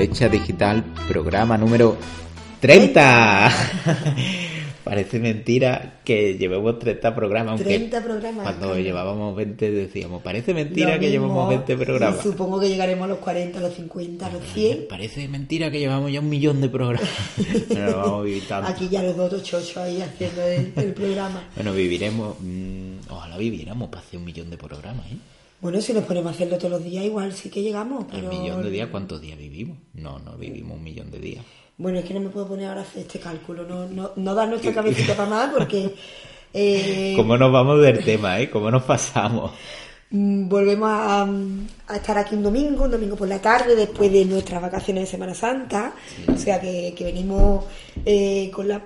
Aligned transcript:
Brecha 0.00 0.30
Digital, 0.30 0.82
programa 1.06 1.58
número 1.58 1.94
30. 2.58 3.50
Parece 4.82 5.18
mentira 5.18 6.00
que 6.02 6.38
llevemos 6.38 6.78
30 6.78 7.14
programas. 7.14 7.52
Aunque 7.52 7.76
30 7.76 8.02
programas. 8.02 8.42
Cuando 8.44 8.78
llevábamos 8.78 9.36
20 9.36 9.70
decíamos, 9.70 10.22
parece 10.22 10.54
mentira 10.54 10.98
que 10.98 11.10
llevamos 11.10 11.50
20 11.50 11.76
programas. 11.76 12.22
Supongo 12.22 12.58
que 12.58 12.70
llegaremos 12.70 13.04
a 13.04 13.08
los 13.08 13.18
40, 13.18 13.58
a 13.58 13.60
los 13.60 13.74
50, 13.74 14.24
a 14.26 14.32
los 14.32 14.42
100. 14.54 14.86
Parece 14.88 15.28
mentira 15.28 15.70
que 15.70 15.78
llevamos 15.78 16.10
ya 16.10 16.20
un 16.20 16.30
millón 16.30 16.62
de 16.62 16.70
programas. 16.70 17.10
Pero 17.68 17.98
vamos 17.98 18.50
a. 18.50 18.68
Aquí 18.68 18.88
ya 18.88 19.02
los 19.02 19.14
dos 19.14 19.42
chochos 19.42 19.76
ahí 19.76 20.00
haciendo 20.00 20.42
el, 20.44 20.72
el 20.76 20.94
programa. 20.94 21.44
Bueno, 21.54 21.74
viviremos, 21.74 22.36
mmm, 22.40 23.00
ojalá 23.10 23.36
viviéramos 23.36 23.90
para 23.90 24.02
hacer 24.02 24.18
un 24.18 24.24
millón 24.24 24.48
de 24.48 24.56
programas, 24.56 25.04
¿eh? 25.12 25.16
Bueno, 25.60 25.80
si 25.80 25.92
nos 25.92 26.04
ponemos 26.04 26.32
a 26.32 26.34
hacerlo 26.34 26.56
todos 26.56 26.70
los 26.70 26.84
días, 26.84 27.04
igual 27.04 27.32
sí 27.32 27.50
que 27.50 27.62
llegamos. 27.62 28.06
Pero... 28.10 28.30
¿Un 28.30 28.42
millón 28.42 28.62
de 28.62 28.70
días 28.70 28.88
cuántos 28.90 29.20
días 29.20 29.38
vivimos? 29.38 29.78
No, 29.94 30.18
no 30.18 30.36
vivimos 30.36 30.78
un 30.78 30.82
millón 30.82 31.10
de 31.10 31.18
días. 31.18 31.44
Bueno, 31.76 31.98
es 31.98 32.04
que 32.04 32.14
no 32.14 32.20
me 32.20 32.28
puedo 32.30 32.48
poner 32.48 32.68
ahora 32.68 32.80
a 32.80 32.84
hacer 32.84 33.02
este 33.02 33.18
cálculo, 33.18 33.64
no, 33.66 33.86
no, 33.88 34.12
no 34.16 34.34
da 34.34 34.46
nuestra 34.46 34.72
cabecita 34.74 35.14
para 35.14 35.28
más 35.28 35.50
porque... 35.50 35.94
Eh, 36.52 37.12
¿Cómo 37.16 37.36
nos 37.36 37.52
vamos 37.52 37.80
del 37.80 38.04
tema, 38.04 38.40
eh? 38.40 38.50
¿Cómo 38.50 38.70
nos 38.70 38.82
pasamos? 38.82 39.52
Mm, 40.10 40.48
volvemos 40.48 40.88
a, 40.90 41.28
a, 41.88 41.96
estar 41.96 42.18
aquí 42.18 42.34
un 42.34 42.42
domingo, 42.42 42.84
un 42.84 42.90
domingo 42.90 43.14
por 43.14 43.28
la 43.28 43.38
tarde, 43.38 43.76
después 43.76 44.10
de 44.10 44.24
nuestras 44.24 44.60
vacaciones 44.60 45.04
de 45.04 45.10
Semana 45.10 45.34
Santa. 45.34 45.92
Sí. 46.16 46.24
O 46.32 46.36
sea 46.36 46.60
que, 46.60 46.92
que 46.96 47.04
venimos 47.04 47.66
eh, 48.04 48.50
con, 48.52 48.66
la, 48.66 48.82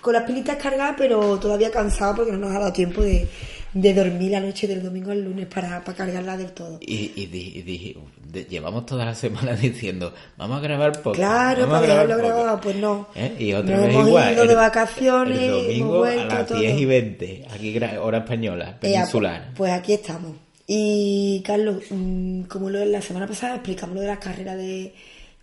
con 0.00 0.12
las 0.12 0.24
pilitas 0.24 0.56
cargadas, 0.56 0.96
pero 0.98 1.38
todavía 1.38 1.70
cansados 1.70 2.16
porque 2.16 2.32
no 2.32 2.38
nos 2.38 2.50
ha 2.50 2.58
dado 2.58 2.72
tiempo 2.72 3.00
de, 3.00 3.26
de 3.76 3.92
dormir 3.92 4.30
la 4.30 4.40
noche 4.40 4.66
del 4.66 4.82
domingo 4.82 5.10
al 5.10 5.22
lunes 5.22 5.46
para, 5.46 5.84
para 5.84 5.98
cargarla 5.98 6.34
del 6.38 6.52
todo. 6.52 6.78
Y, 6.80 7.12
y, 7.14 7.28
y 7.30 7.94
de, 8.32 8.44
llevamos 8.46 8.86
toda 8.86 9.04
la 9.04 9.14
semana 9.14 9.52
diciendo, 9.56 10.14
vamos 10.38 10.58
a 10.58 10.60
grabar 10.62 10.92
podcast. 10.92 11.16
Claro, 11.16 11.66
vamos 11.66 11.80
para 11.80 11.92
dejarlo 11.92 12.16
grabado, 12.16 12.60
pues 12.62 12.76
no. 12.76 13.08
¿Eh? 13.14 13.36
Y 13.38 13.52
otra 13.52 13.76
Nos 13.76 13.84
vez 13.86 13.94
hemos 13.94 14.08
igual. 14.08 14.32
ido 14.32 14.42
el, 14.44 14.48
de 14.48 14.54
vacaciones, 14.54 15.38
el 15.38 15.50
domingo 15.50 15.84
hemos 15.84 15.98
vuelto, 15.98 16.34
a 16.34 16.38
las 16.38 16.46
todo. 16.46 16.58
10 16.58 16.78
y 16.80 16.84
20, 16.86 17.46
aquí 17.50 17.78
hora 18.00 18.18
española, 18.18 18.80
peninsular. 18.80 19.42
Pues, 19.48 19.56
pues 19.56 19.72
aquí 19.72 19.92
estamos. 19.92 20.32
Y 20.66 21.42
Carlos, 21.44 21.82
mm, 21.90 22.42
como 22.44 22.70
lo 22.70 22.82
la 22.82 23.02
semana 23.02 23.26
pasada 23.26 23.56
explicamos 23.56 23.94
lo 23.94 24.00
de 24.00 24.06
la 24.06 24.18
carrera 24.18 24.56
de, 24.56 24.94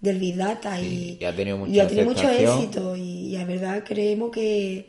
del 0.01 0.17
Big 0.17 0.35
Data 0.35 0.75
Sí, 0.79 1.17
y, 1.19 1.23
y 1.23 1.25
ha 1.25 1.35
tenido 1.35 1.57
mucha 1.59 1.71
y 1.71 1.79
ha 1.79 1.87
tenido 1.87 2.07
mucho 2.07 2.29
éxito 2.29 2.95
y, 2.95 3.01
y 3.01 3.37
la 3.37 3.45
verdad 3.45 3.83
creemos 3.87 4.31
que, 4.31 4.87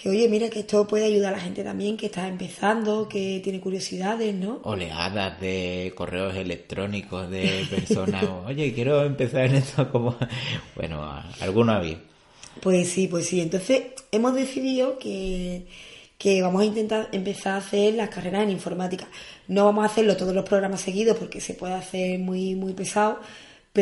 que, 0.00 0.08
oye, 0.08 0.28
mira, 0.28 0.48
que 0.48 0.60
esto 0.60 0.86
puede 0.86 1.04
ayudar 1.04 1.34
a 1.34 1.36
la 1.36 1.42
gente 1.42 1.62
también 1.62 1.96
que 1.96 2.06
está 2.06 2.26
empezando, 2.26 3.06
que 3.06 3.40
tiene 3.44 3.60
curiosidades, 3.60 4.34
¿no? 4.34 4.60
Oleadas 4.62 5.38
de 5.40 5.92
correos 5.94 6.34
electrónicos 6.36 7.28
de 7.30 7.66
personas, 7.68 8.24
oye, 8.46 8.72
quiero 8.72 9.04
empezar 9.04 9.46
en 9.46 9.56
esto 9.56 9.90
como... 9.92 10.16
Bueno, 10.74 11.06
alguno 11.40 11.72
había. 11.72 11.98
Pues 12.62 12.88
sí, 12.88 13.08
pues 13.08 13.26
sí. 13.26 13.42
Entonces 13.42 13.82
hemos 14.10 14.34
decidido 14.34 14.98
que, 14.98 15.66
que 16.16 16.40
vamos 16.40 16.62
a 16.62 16.64
intentar 16.64 17.08
empezar 17.12 17.54
a 17.54 17.56
hacer 17.58 17.94
las 17.94 18.08
carreras 18.08 18.44
en 18.44 18.50
informática. 18.50 19.06
No 19.48 19.66
vamos 19.66 19.82
a 19.82 19.86
hacerlo 19.86 20.16
todos 20.16 20.34
los 20.34 20.48
programas 20.48 20.80
seguidos 20.80 21.18
porque 21.18 21.42
se 21.42 21.52
puede 21.52 21.74
hacer 21.74 22.18
muy, 22.18 22.54
muy 22.54 22.72
pesado, 22.72 23.20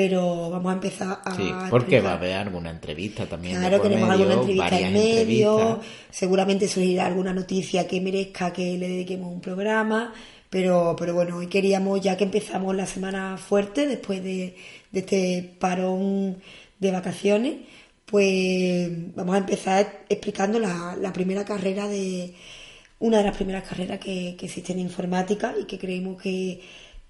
pero 0.00 0.48
vamos 0.48 0.70
a 0.70 0.74
empezar 0.74 1.20
a... 1.24 1.34
Sí, 1.34 1.50
porque 1.70 1.96
explicar. 1.96 2.06
va 2.06 2.10
a 2.10 2.14
haber 2.14 2.34
alguna 2.34 2.70
entrevista 2.70 3.26
también. 3.26 3.56
Claro, 3.56 3.80
tenemos 3.80 4.08
medio, 4.08 4.22
alguna 4.22 4.40
entrevista 4.40 4.78
en 4.78 4.92
medio, 4.92 5.80
seguramente 6.08 6.68
surgirá 6.68 7.06
alguna 7.06 7.34
noticia 7.34 7.84
que 7.88 8.00
merezca 8.00 8.52
que 8.52 8.78
le 8.78 8.88
dediquemos 8.88 9.32
un 9.32 9.40
programa, 9.40 10.12
pero, 10.48 10.94
pero 10.96 11.14
bueno, 11.14 11.38
hoy 11.38 11.48
queríamos, 11.48 12.00
ya 12.00 12.16
que 12.16 12.22
empezamos 12.22 12.76
la 12.76 12.86
semana 12.86 13.38
fuerte, 13.38 13.88
después 13.88 14.22
de, 14.22 14.54
de 14.92 15.00
este 15.00 15.56
parón 15.58 16.36
de 16.78 16.92
vacaciones, 16.92 17.54
pues 18.06 18.88
vamos 19.16 19.34
a 19.34 19.38
empezar 19.38 20.04
explicando 20.08 20.60
la, 20.60 20.96
la 20.96 21.12
primera 21.12 21.44
carrera 21.44 21.88
de, 21.88 22.34
una 23.00 23.18
de 23.18 23.24
las 23.24 23.36
primeras 23.36 23.68
carreras 23.68 23.98
que, 23.98 24.36
que 24.38 24.46
existe 24.46 24.72
en 24.72 24.78
informática 24.78 25.56
y 25.60 25.64
que 25.64 25.76
creemos 25.76 26.22
que 26.22 26.60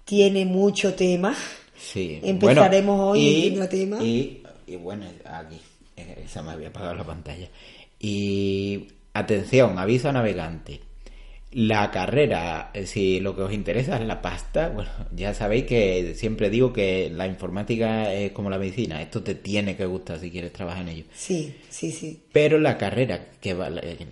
tiene 0.05 0.43
mucho 0.43 0.95
tema. 0.95 1.35
Sí, 1.79 2.19
Empezaremos 2.21 2.97
bueno, 2.97 3.09
hoy 3.11 3.19
y, 3.19 3.47
el 3.57 3.69
tema. 3.69 4.03
Y, 4.03 4.43
y 4.67 4.75
bueno, 4.75 5.05
aquí, 5.25 5.57
eh, 5.97 6.25
se 6.27 6.41
me 6.41 6.51
había 6.51 6.67
apagado 6.69 6.93
la 6.95 7.03
pantalla. 7.05 7.47
Y 7.99 8.87
atención, 9.13 9.77
aviso 9.79 10.09
a 10.09 10.11
navegante. 10.13 10.81
La 11.51 11.89
carrera, 11.89 12.69
eh, 12.75 12.85
si 12.85 13.19
lo 13.19 13.35
que 13.35 13.41
os 13.41 13.51
interesa 13.51 13.97
es 13.99 14.05
la 14.05 14.21
pasta, 14.21 14.69
bueno, 14.69 14.91
ya 15.15 15.33
sabéis 15.33 15.65
que 15.65 16.13
siempre 16.15 16.51
digo 16.51 16.71
que 16.71 17.09
la 17.11 17.25
informática 17.25 18.13
es 18.13 18.33
como 18.33 18.51
la 18.51 18.59
medicina, 18.59 19.01
esto 19.01 19.23
te 19.23 19.33
tiene 19.33 19.75
que 19.75 19.87
gustar 19.87 20.19
si 20.19 20.29
quieres 20.29 20.53
trabajar 20.53 20.83
en 20.83 20.89
ello. 20.89 21.03
Sí, 21.15 21.55
sí, 21.69 21.91
sí. 21.91 22.21
Pero 22.31 22.59
la 22.59 22.77
carrera 22.77 23.29
que, 23.41 23.55
va- 23.55 23.71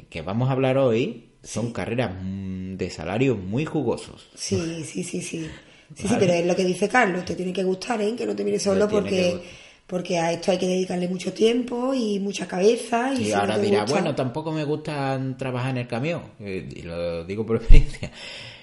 que 0.09 0.21
vamos 0.23 0.49
a 0.49 0.53
hablar 0.53 0.79
hoy 0.79 1.25
son 1.43 1.71
carreras 1.73 2.11
mm, 2.19 2.75
de 2.75 2.89
salarios 2.89 3.37
muy 3.37 3.65
jugosos. 3.65 4.27
Sí, 4.33 4.83
sí, 4.83 5.03
sí, 5.03 5.21
sí. 5.21 5.47
Sí, 5.95 6.07
sí, 6.07 6.17
pero 6.17 6.33
es 6.33 6.45
lo 6.45 6.55
que 6.55 6.63
dice 6.65 6.87
Carlos, 6.89 7.25
te 7.25 7.35
tiene 7.35 7.51
que 7.53 7.63
gustar, 7.63 8.01
¿eh? 8.01 8.15
Que 8.15 8.25
no 8.25 8.35
te 8.35 8.43
mires 8.43 8.61
solo 8.63 8.87
porque, 8.89 9.41
porque 9.87 10.17
a 10.19 10.31
esto 10.33 10.51
hay 10.51 10.57
que 10.59 10.67
dedicarle 10.67 11.07
mucho 11.07 11.33
tiempo 11.33 11.93
y 11.93 12.19
mucha 12.19 12.47
cabeza. 12.47 13.13
Y, 13.13 13.23
Y 13.23 13.25
si 13.25 13.41
ahora 13.41 13.55
no 13.55 13.59
te 13.59 13.65
dirá, 13.65 13.83
gusta- 13.83 13.85
bueno, 13.85 14.13
tampoco 14.15 14.51
me 14.51 14.63
gusta 14.63 15.19
trabajar 15.37 15.71
en 15.71 15.77
el 15.77 15.87
camión, 15.87 16.21
eh, 16.39 16.69
y 16.75 16.83
lo 16.83 17.23
digo 17.25 17.45
por 17.45 17.55
experiencia. 17.57 18.11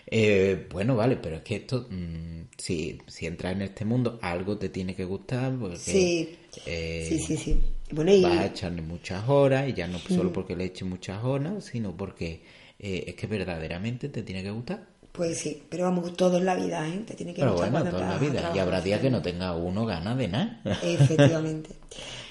Eh, 0.06 0.68
bueno, 0.70 0.94
vale, 0.96 1.16
pero 1.16 1.36
es 1.36 1.42
que 1.42 1.56
esto, 1.56 1.88
mm, 1.90 2.42
si, 2.56 2.98
si 3.08 3.26
entras 3.26 3.52
en 3.54 3.62
este 3.62 3.84
mundo, 3.84 4.18
algo 4.22 4.56
te 4.58 4.68
tiene 4.68 4.94
que 4.94 5.04
gustar, 5.04 5.52
porque 5.58 5.82
Sí, 5.90 6.38
eh, 6.66 7.16
sí, 7.16 7.18
sí, 7.18 7.36
sí. 7.36 7.60
Bueno, 7.90 8.12
y 8.12 8.20
Mm. 8.20 8.22
vas 8.22 8.38
a 8.40 8.46
echarle 8.46 8.82
muchas 8.82 9.28
horas, 9.28 9.68
y 9.68 9.74
ya 9.74 9.88
no 9.88 10.00
solo 10.08 10.32
porque 10.32 10.56
le 10.56 10.64
eches 10.66 10.88
muchas 10.88 11.24
horas, 11.24 11.64
sino 11.66 11.96
porque 11.96 12.42
eh, 12.78 13.04
es 13.08 13.14
que 13.16 13.26
verdaderamente 13.26 14.08
te 14.08 14.22
tiene 14.22 14.42
que 14.42 14.50
gustar. 14.50 14.86
Pues 15.16 15.38
sí, 15.38 15.62
pero 15.68 15.84
vamos, 15.84 16.16
todo 16.16 16.38
en 16.38 16.44
la 16.44 16.56
vida, 16.56 16.88
¿eh? 16.88 17.04
Te 17.06 17.14
tiene 17.14 17.32
que 17.32 17.40
Pero 17.40 17.52
gustar 17.52 17.70
bueno, 17.70 17.84
cuando 17.90 17.98
toda 18.04 18.12
la 18.14 18.18
vida. 18.18 18.52
Y 18.52 18.58
habrá 18.58 18.80
días 18.80 19.00
que 19.00 19.10
no 19.10 19.22
tenga 19.22 19.54
uno 19.54 19.86
ganas 19.86 20.18
de 20.18 20.26
nada. 20.26 20.60
Efectivamente. 20.82 21.70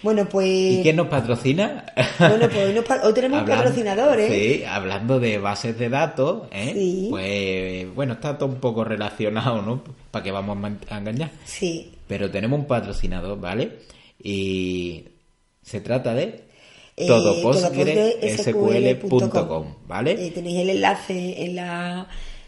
Bueno, 0.02 0.28
pues... 0.28 0.46
¿Y 0.50 0.80
quién 0.84 0.98
nos 0.98 1.08
patrocina? 1.08 1.86
Bueno, 2.20 2.50
pues 2.50 2.68
hoy, 2.68 2.74
nos 2.74 2.84
pa- 2.84 3.00
hoy 3.06 3.14
tenemos 3.14 3.38
un 3.38 3.44
Hablando- 3.44 3.64
patrocinador, 3.64 4.20
¿eh? 4.20 4.28
Sí, 4.60 4.66
hablando 4.66 5.18
de 5.22 5.38
bases 5.38 5.80
de 5.80 5.88
datos, 5.88 6.50
¿eh? 6.52 6.72
Sí. 6.74 7.08
Pues 7.10 7.96
bueno, 7.96 8.14
está 8.14 8.38
todo 8.38 8.50
un 8.50 8.60
poco 8.60 8.84
relacionado, 8.84 9.62
¿no? 9.62 9.82
¿Para 10.12 10.22
qué 10.24 10.32
vamos 10.32 10.58
a 10.90 10.98
engañar? 10.98 11.32
Sí. 11.46 11.94
Pero 12.06 12.30
tenemos 12.30 12.60
un 12.60 12.66
patrocinador, 12.66 13.40
¿vale? 13.40 13.80
Y 14.22 15.06
se 15.62 15.80
trata 15.80 16.14
de 16.14 16.44
Eh, 16.98 17.08
¿vale? 19.88 20.12
Eh, 20.28 20.32
tenéis 20.32 20.60
el 20.60 20.70
enlace 20.72 21.46
en 21.46 21.56
la, 21.56 22.08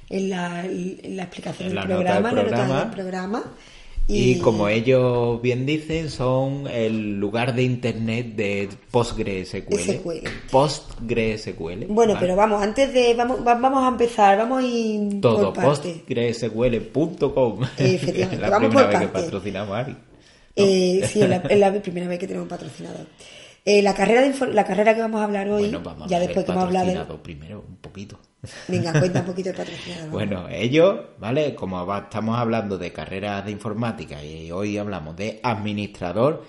en 0.10 0.30
la, 0.30 0.66
en 0.66 1.18
la 1.18 1.24
explicación 1.24 1.70
En 1.70 1.76
del 1.76 1.76
la 1.76 1.86
programa, 1.96 2.30
del 2.30 2.40
en 2.40 2.44
la 2.44 2.44
nota 2.44 2.56
programa. 2.56 2.80
del 2.82 2.90
programa. 2.92 3.44
Y 4.08 4.38
como 4.38 4.68
ellos 4.70 5.42
bien 5.42 5.66
dicen, 5.66 6.12
son 6.12 6.68
el 6.68 7.20
lugar 7.20 7.56
de 7.56 7.64
internet 7.64 8.36
de 8.36 8.70
PostgreSQL. 8.92 9.80
SQL. 9.80 10.28
PostgreSQL. 10.52 11.86
Bueno, 11.88 12.14
¿vale? 12.14 12.18
pero 12.20 12.36
vamos, 12.36 12.62
antes 12.62 12.94
de. 12.94 13.16
Vamos, 13.16 13.40
va- 13.40 13.56
vamos 13.56 13.84
a 13.84 13.88
empezar, 13.88 14.38
vamos 14.38 14.64
a 14.64 14.68
ir 14.68 15.22
Todo, 15.22 15.52
postgresql.com. 15.54 17.64
Efectivamente, 17.78 18.42
la 18.42 18.50
vamos 18.52 18.70
primera 18.70 18.92
por 18.92 19.00
vez 19.00 19.08
que 19.08 19.14
patrocinamos 19.14 19.76
a 19.76 19.80
Ari. 19.80 19.96
Eh, 20.56 21.02
sí, 21.12 21.22
es 21.22 21.30
la, 21.30 21.38
es 21.38 21.58
la 21.60 21.74
primera 21.82 22.08
vez 22.08 22.20
que 22.20 22.28
tenemos 22.28 22.44
un 22.46 22.50
patrocinador. 22.50 23.08
Eh, 23.68 23.82
la, 23.82 23.96
carrera 23.96 24.22
de 24.22 24.54
la 24.54 24.64
carrera 24.64 24.94
que 24.94 25.02
vamos 25.02 25.20
a 25.22 25.24
hablar 25.24 25.50
hoy, 25.50 25.64
Bueno, 25.64 25.82
vamos 25.82 26.08
ya 26.08 26.18
a 26.18 26.20
después 26.20 26.46
que 26.46 26.52
hemos 26.52 26.66
hablado 26.66 27.06
de. 27.06 27.18
primero, 27.24 27.66
un 27.68 27.78
poquito. 27.78 28.20
Venga, 28.68 28.92
cuenta 29.00 29.22
un 29.22 29.26
poquito 29.26 29.50
el 29.50 29.56
patrocinador. 29.58 30.10
Bueno, 30.12 30.48
ellos, 30.50 31.00
¿vale? 31.18 31.56
Como 31.56 31.84
va- 31.84 32.02
estamos 32.02 32.38
hablando 32.38 32.78
de 32.78 32.94
carreras 32.94 33.44
de 33.44 33.52
informática 33.52 34.24
y 34.24 34.52
hoy 34.52 34.78
hablamos 34.78 35.16
de 35.16 35.40
administrador 35.42 36.46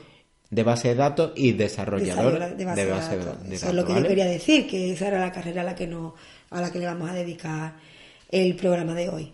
de 0.50 0.62
base 0.62 0.88
de 0.88 0.94
datos 0.96 1.32
y 1.36 1.52
desarrollador 1.52 2.54
de 2.54 2.64
base 2.66 2.84
de 2.84 2.90
datos. 2.90 3.24
datos. 3.24 3.50
Eso 3.50 3.68
es 3.68 3.74
lo 3.74 3.84
que 3.86 3.92
¿vale? 3.94 4.02
yo 4.02 4.08
quería 4.08 4.26
decir, 4.26 4.68
que 4.68 4.92
esa 4.92 5.08
era 5.08 5.18
la 5.18 5.32
carrera 5.32 5.62
a 5.62 5.64
la 5.64 5.74
que 5.74 5.86
no, 5.86 6.14
a 6.50 6.60
la 6.60 6.70
que 6.70 6.78
le 6.78 6.84
vamos 6.86 7.08
a 7.08 7.14
dedicar 7.14 7.76
el 8.30 8.54
programa 8.56 8.94
de 8.94 9.08
hoy. 9.08 9.32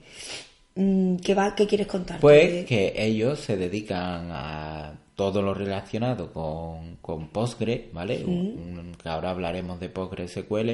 Mm, 0.76 1.16
¿Qué 1.16 1.34
va, 1.34 1.54
qué 1.56 1.66
quieres 1.66 1.88
contar? 1.88 2.20
Pues 2.20 2.64
que 2.64 2.94
ellos 2.96 3.40
se 3.40 3.56
dedican 3.56 4.28
a 4.30 4.92
todo 5.16 5.42
lo 5.42 5.54
relacionado 5.54 6.32
con, 6.32 6.96
con 7.00 7.28
Postgre, 7.28 7.88
¿vale? 7.92 8.24
Un- 8.24 8.92
que 9.02 9.08
ahora 9.08 9.30
hablaremos 9.30 9.78
de 9.80 9.88
PostgreSQL, 9.88 10.70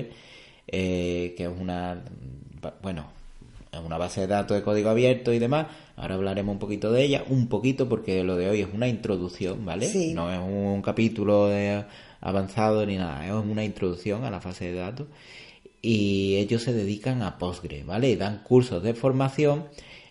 eh, 0.68 1.34
que 1.36 1.44
es 1.44 1.50
una, 1.58 2.02
bueno, 2.82 3.06
es 3.72 3.80
una 3.80 3.98
base 3.98 4.22
de 4.22 4.26
datos 4.28 4.56
de 4.56 4.62
código 4.62 4.90
abierto 4.90 5.32
y 5.32 5.38
demás. 5.38 5.66
Ahora 5.96 6.14
hablaremos 6.14 6.52
un 6.52 6.58
poquito 6.58 6.92
de 6.92 7.04
ella, 7.04 7.24
un 7.28 7.48
poquito 7.48 7.88
porque 7.88 8.22
lo 8.24 8.36
de 8.36 8.48
hoy 8.48 8.60
es 8.60 8.68
una 8.72 8.88
introducción, 8.88 9.64
¿vale? 9.64 9.86
Sí. 9.86 10.12
No 10.14 10.32
es 10.32 10.38
un 10.40 10.82
capítulo 10.82 11.48
de 11.48 11.84
avanzado 12.20 12.84
ni 12.86 12.96
nada, 12.96 13.26
es 13.26 13.32
una 13.32 13.64
introducción 13.64 14.24
a 14.24 14.30
la 14.30 14.40
fase 14.40 14.72
de 14.72 14.78
datos 14.78 15.06
y 15.80 16.36
ellos 16.36 16.62
se 16.62 16.72
dedican 16.72 17.22
a 17.22 17.38
Postgre, 17.38 17.84
¿vale? 17.84 18.10
Y 18.10 18.16
dan 18.16 18.42
cursos 18.42 18.82
de 18.82 18.94
formación 18.94 19.64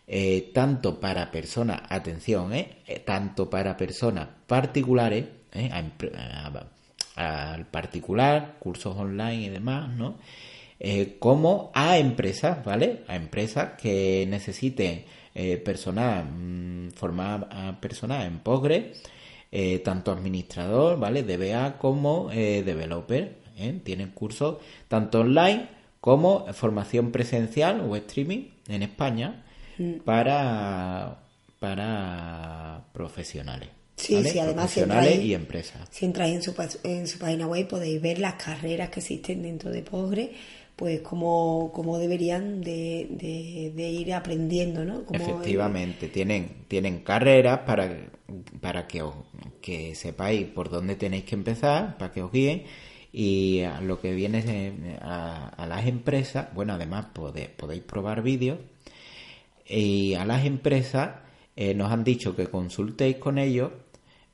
eh, 0.10 0.52
tanto 0.54 1.02
para 1.02 1.30
personas, 1.32 1.82
atención, 1.90 2.54
eh, 2.54 2.78
eh, 2.88 3.00
tanto 3.00 3.50
para 3.50 3.76
personas 3.76 4.30
particulares, 4.48 5.26
al 7.16 7.66
particular, 7.66 8.56
cursos 8.60 8.96
online 8.96 9.46
y 9.46 9.50
demás, 9.50 9.90
¿no? 9.90 10.18
como 11.20 11.72
a 11.74 11.98
empresas, 11.98 12.64
¿vale? 12.64 13.04
A 13.08 13.16
empresas 13.16 13.72
que 13.82 14.28
necesiten 14.30 15.04
personal, 15.66 16.26
mm, 16.26 16.92
formar 16.92 17.50
a 17.52 17.82
personal 17.82 18.28
en 18.28 18.40
Postgres, 18.40 19.02
tanto 19.84 20.12
administrador, 20.12 21.00
¿vale? 21.00 21.24
DBA 21.24 21.78
como 21.80 22.30
developer, 22.30 23.38
Tienen 23.84 24.12
cursos 24.12 24.58
tanto 24.88 25.22
online 25.22 25.68
como 26.00 26.46
formación 26.54 27.12
presencial 27.12 27.82
o 27.82 27.96
streaming 27.96 28.50
en 28.68 28.84
España 28.84 29.44
Mm. 29.78 30.00
para, 30.04 31.20
para 31.60 32.86
profesionales. 32.94 33.70
Sí, 33.96 34.24
sí, 34.24 34.38
además 34.38 34.66
profesionales 34.66 35.20
y 35.24 35.34
empresas. 35.34 35.88
Si 35.90 36.06
entráis 36.06 36.36
en 36.36 36.42
su, 36.44 36.80
en 36.84 37.08
su 37.08 37.18
página 37.18 37.48
web 37.48 37.68
podéis 37.68 38.00
ver 38.02 38.20
las 38.20 38.36
carreras 38.36 38.90
que 38.90 39.00
existen 39.00 39.42
dentro 39.42 39.72
de 39.72 39.82
Postgre, 39.82 40.34
pues 40.76 41.02
como, 41.02 41.72
como 41.74 41.98
deberían 41.98 42.62
de, 42.62 43.08
de, 43.76 43.90
ir 43.90 44.14
aprendiendo, 44.14 44.86
¿no? 44.86 45.04
Efectivamente, 45.12 46.08
tienen, 46.10 46.66
tienen 46.68 47.00
carreras 47.00 47.62
para, 47.62 47.98
para 48.62 48.88
que, 48.88 49.04
que 49.60 49.96
sepáis 49.96 50.46
por 50.46 50.70
dónde 50.70 50.96
tenéis 50.96 51.24
que 51.24 51.34
empezar, 51.34 51.98
para 51.98 52.14
que 52.14 52.22
os 52.22 52.32
guíen 52.32 52.64
y 53.12 53.62
a 53.62 53.82
lo 53.82 54.00
que 54.00 54.14
viene 54.14 55.00
a, 55.02 55.50
a 55.50 55.66
las 55.66 55.88
empresas, 55.88 56.54
bueno, 56.54 56.74
además 56.74 57.08
podéis 57.14 57.82
probar 57.82 58.22
vídeos 58.22 58.60
y 59.68 60.14
a 60.16 60.26
las 60.26 60.46
empresas 60.46 61.12
eh, 61.56 61.74
nos 61.74 61.92
han 61.92 62.04
dicho 62.04 62.36
que 62.36 62.48
consultéis 62.48 63.18
con 63.18 63.38
ellos 63.38 63.72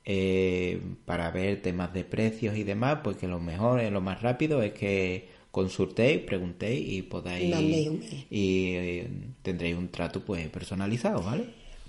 eh, 0.04 0.80
para 1.06 1.30
ver 1.30 1.62
temas 1.62 1.92
de 1.94 2.04
precios 2.04 2.56
y 2.56 2.62
demás, 2.62 2.98
pues 3.02 3.16
que 3.16 3.26
lo 3.26 3.40
mejor, 3.40 3.82
lo 3.82 4.00
más 4.00 4.20
rápido 4.20 4.62
es 4.62 4.72
que 4.72 5.28
consultéis, 5.50 6.20
preguntéis 6.20 6.92
y 6.92 7.02
podáis 7.02 7.54
y 8.30 8.74
eh, 8.74 9.10
tendréis 9.42 9.76
un 9.76 9.88
trato 9.88 10.20
pues 10.20 10.48
personalizado, 10.48 11.22
¿vale? 11.22 11.44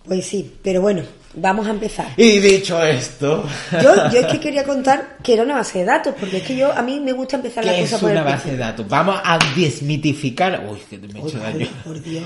Pues 0.05 0.25
sí, 0.27 0.53
pero 0.61 0.81
bueno, 0.81 1.01
vamos 1.33 1.65
a 1.67 1.71
empezar. 1.71 2.07
Y 2.15 2.37
dicho 2.37 2.81
esto, 2.85 3.43
yo, 3.71 4.11
yo 4.13 4.19
es 4.19 4.27
que 4.27 4.39
quería 4.39 4.63
contar 4.63 5.17
que 5.23 5.33
era 5.33 5.43
una 5.43 5.55
base 5.55 5.79
de 5.79 5.85
datos, 5.85 6.13
porque 6.19 6.37
es 6.37 6.43
que 6.43 6.55
yo 6.55 6.71
a 6.71 6.81
mí 6.83 6.99
me 6.99 7.11
gusta 7.11 7.37
empezar 7.37 7.65
la 7.65 7.75
cosa 7.77 7.95
es 7.95 8.03
una 8.03 8.23
base 8.23 8.51
de 8.51 8.57
datos. 8.57 8.87
Vamos 8.87 9.19
a 9.23 9.39
desmitificar. 9.55 10.63
Uy, 10.69 10.77
que 10.89 10.99
me 10.99 11.19
he 11.19 11.27
hecho 11.27 11.39
daño. 11.39 11.67
Por 11.83 12.01
Dios. 12.01 12.25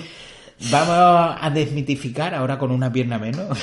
Vamos 0.72 1.38
a 1.42 1.50
desmitificar 1.50 2.36
ahora 2.36 2.58
con 2.58 2.72
una 2.72 2.92
pierna 2.92 3.18
menos. 3.18 3.58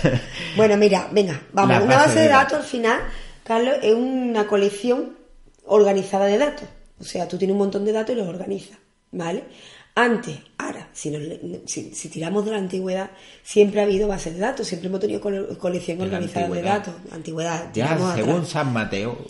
bueno, 0.56 0.76
mira, 0.76 1.08
venga, 1.10 1.40
vamos. 1.52 1.82
una 1.82 1.96
base 1.96 2.20
de 2.20 2.28
datos 2.28 2.58
al 2.58 2.64
final, 2.64 3.00
Carlos, 3.42 3.76
es 3.82 3.94
una 3.94 4.46
colección 4.46 5.16
organizada 5.64 6.26
de 6.26 6.38
datos. 6.38 6.68
O 7.00 7.04
sea, 7.04 7.26
tú 7.28 7.36
tienes 7.36 7.52
un 7.52 7.58
montón 7.58 7.84
de 7.84 7.92
datos 7.92 8.14
y 8.14 8.18
los 8.18 8.28
organizas, 8.28 8.78
¿vale? 9.10 9.44
Antes, 9.94 10.38
ahora, 10.58 10.88
si, 10.92 11.10
si, 11.66 12.08
tiramos 12.10 12.44
de 12.44 12.50
la 12.50 12.58
antigüedad, 12.58 13.10
siempre 13.42 13.80
ha 13.80 13.84
habido 13.84 14.06
bases 14.06 14.34
de 14.34 14.40
datos, 14.40 14.66
siempre 14.66 14.88
hemos 14.88 15.00
tenido 15.00 15.22
colección 15.58 16.00
organizada 16.02 16.48
de 16.50 16.62
datos. 16.62 16.94
Antigüedad. 17.10 17.70
Ya, 17.72 17.98
según 18.14 18.44
San 18.44 18.72
Mateo. 18.72 19.24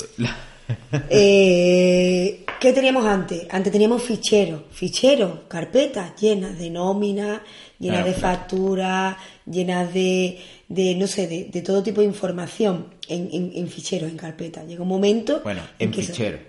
Eh, 1.10 2.44
¿Qué 2.60 2.72
teníamos 2.72 3.04
antes? 3.04 3.46
Antes 3.50 3.70
teníamos 3.70 4.02
ficheros, 4.02 4.62
ficheros, 4.70 5.40
carpetas 5.46 6.18
llenas 6.20 6.58
de 6.58 6.70
nóminas, 6.70 7.40
llenas 7.78 8.04
de 8.04 8.14
facturas, 8.14 9.16
llenas 9.44 9.92
de, 9.92 10.38
de, 10.68 10.94
no 10.94 11.06
sé, 11.06 11.28
de, 11.28 11.62
todo 11.62 11.82
tipo 11.82 12.00
de 12.00 12.06
información 12.06 12.86
en, 13.08 13.52
en, 13.54 13.68
ficheros, 13.68 14.10
en 14.10 14.16
carpetas. 14.16 14.66
Llega 14.66 14.82
un 14.82 14.88
momento... 14.88 15.40
Bueno, 15.44 15.62
en, 15.78 15.92
ficheros. 15.92 16.40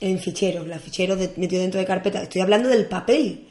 En 0.00 0.18
ficheros, 0.20 0.66
la 0.66 0.78
ficheros 0.78 1.18
metido 1.36 1.60
dentro 1.60 1.80
de 1.80 1.86
carpetas. 1.86 2.22
Estoy 2.22 2.40
hablando 2.40 2.68
del 2.68 2.86
papel, 2.86 3.46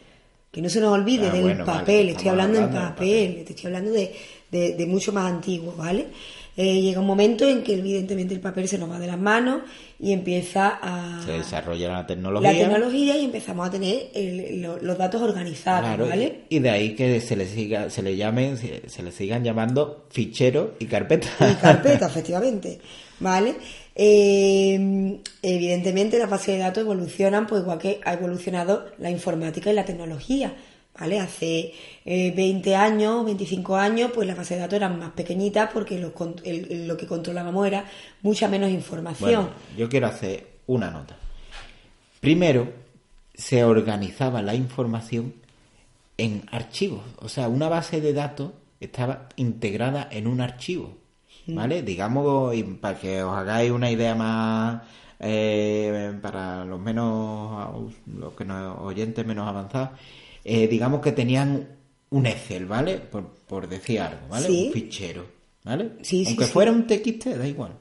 que 0.50 0.62
no 0.62 0.70
se 0.70 0.80
nos 0.80 0.94
olvide 0.94 1.28
ah, 1.28 1.32
del 1.32 1.58
papel, 1.64 2.10
estoy 2.10 2.30
hablando 2.30 2.60
del 2.60 2.70
papel, 2.70 3.46
estoy 3.48 3.66
hablando 3.66 3.92
de, 3.92 4.14
de 4.50 4.86
mucho 4.88 5.12
más 5.12 5.32
antiguo, 5.32 5.76
¿vale? 5.76 6.08
Eh, 6.60 6.82
llega 6.82 7.00
un 7.00 7.06
momento 7.06 7.48
en 7.48 7.62
que 7.62 7.76
evidentemente 7.76 8.34
el 8.34 8.40
papel 8.40 8.68
se 8.68 8.80
nos 8.80 8.90
va 8.90 8.98
de 8.98 9.06
las 9.06 9.20
manos 9.20 9.62
y 10.00 10.12
empieza 10.12 10.80
a... 10.82 11.22
Se 11.24 11.34
desarrolla 11.34 11.88
la 11.90 12.08
tecnología. 12.08 12.52
La 12.52 12.58
tecnología 12.58 13.16
y 13.16 13.26
empezamos 13.26 13.68
a 13.68 13.72
tener 13.72 14.10
los 14.82 14.98
datos 14.98 15.22
organizados, 15.22 16.10
¿vale? 16.10 16.46
Y 16.50 16.58
de 16.58 16.70
ahí 16.72 16.96
que 16.96 17.22
se 17.22 17.36
le 17.36 17.46
siga, 17.46 17.92
se 17.92 18.02
le 18.02 18.18
llamen, 18.18 18.58
se, 18.58 19.04
le 19.04 19.12
sigan 19.12 19.44
llamando 19.44 20.08
fichero 20.10 20.74
y 20.80 20.88
carpeta. 20.88 21.28
Y 21.42 21.54
carpeta, 21.62 22.08
efectivamente, 22.10 22.80
¿vale? 23.20 23.54
Eh, 23.94 25.20
evidentemente 25.44 26.18
las 26.18 26.30
bases 26.30 26.56
de 26.56 26.58
datos 26.58 26.82
evolucionan, 26.82 27.46
pues 27.46 27.62
igual 27.62 27.78
que 27.78 28.00
ha 28.04 28.14
evolucionado 28.14 28.88
la 28.98 29.12
informática 29.12 29.70
y 29.70 29.74
la 29.76 29.86
tecnología. 29.86 30.56
¿Vale? 31.00 31.20
Hace 31.20 31.74
20 32.06 32.70
eh, 32.70 32.76
años, 32.76 33.26
25 33.26 33.76
años, 33.76 34.12
pues 34.14 34.28
las 34.28 34.38
bases 34.38 34.58
de 34.58 34.62
datos 34.62 34.78
eran 34.78 35.00
más 35.00 35.12
pequeñitas 35.12 35.70
porque 35.74 36.00
lo, 36.00 36.14
lo 36.14 36.98
que 36.98 37.08
controlábamos 37.08 37.68
era 37.68 37.86
mucha 38.22 38.48
menos 38.48 38.70
información. 38.70 39.50
yo 39.78 39.90
quiero 39.90 40.08
hacer 40.08 40.48
una 40.68 40.92
nota. 40.92 41.18
Primero, 42.20 42.72
se 43.34 43.64
organizaba 43.64 44.42
la 44.42 44.56
información 44.56 45.34
en 46.18 46.44
archivos, 46.52 47.04
o 47.20 47.30
sea, 47.30 47.48
una 47.48 47.70
base 47.70 48.02
de 48.02 48.12
datos 48.12 48.52
estaba 48.80 49.30
integrada 49.36 50.08
en 50.12 50.28
un 50.28 50.42
archivo, 50.42 50.98
¿vale? 51.48 51.84
Digamos, 51.84 52.56
para 52.82 53.00
que 53.00 53.22
os 53.22 53.36
hagáis 53.36 53.72
una 53.72 53.92
idea 53.92 54.16
más, 54.16 54.82
eh, 55.20 56.18
para 56.22 56.66
los 56.66 56.80
menos, 56.80 57.94
los 58.08 58.34
que 58.34 58.46
no, 58.46 58.82
oyentes 58.82 59.26
menos 59.26 59.48
avanzados, 59.48 59.92
eh, 60.50 60.66
digamos 60.70 61.02
que 61.02 61.12
tenían 61.12 61.68
un 62.10 62.26
Excel, 62.26 62.66
¿vale? 62.66 63.00
Por, 63.00 63.68
decir 63.68 64.00
algo, 64.00 64.30
¿vale? 64.30 64.50
Un 64.50 64.72
fichero, 64.72 65.26
¿vale? 65.66 65.92
Sí, 66.02 66.24
Aunque 66.26 66.46
fuera 66.46 66.72
un 66.72 66.88
TXT, 66.88 67.26
da 67.36 67.46
igual. 67.46 67.74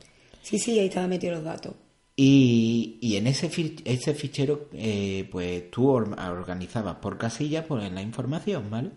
Sí, 0.43 0.59
sí, 0.59 0.77
ahí 0.77 0.87
estaban 0.87 1.11
metidos 1.11 1.37
los 1.37 1.45
datos. 1.45 1.75
Y, 2.17 2.99
y 3.01 3.17
en 3.17 3.29
ese, 3.29 3.49
ese 3.85 4.15
fichero, 4.15 4.69
eh, 4.73 5.29
pues 5.31 5.71
tú 5.71 5.91
organizabas 5.91 6.97
por 6.97 7.19
casillas 7.19 7.65
pues, 7.67 7.93
la 7.93 8.03
información, 8.03 8.69
¿vale? 8.69 8.91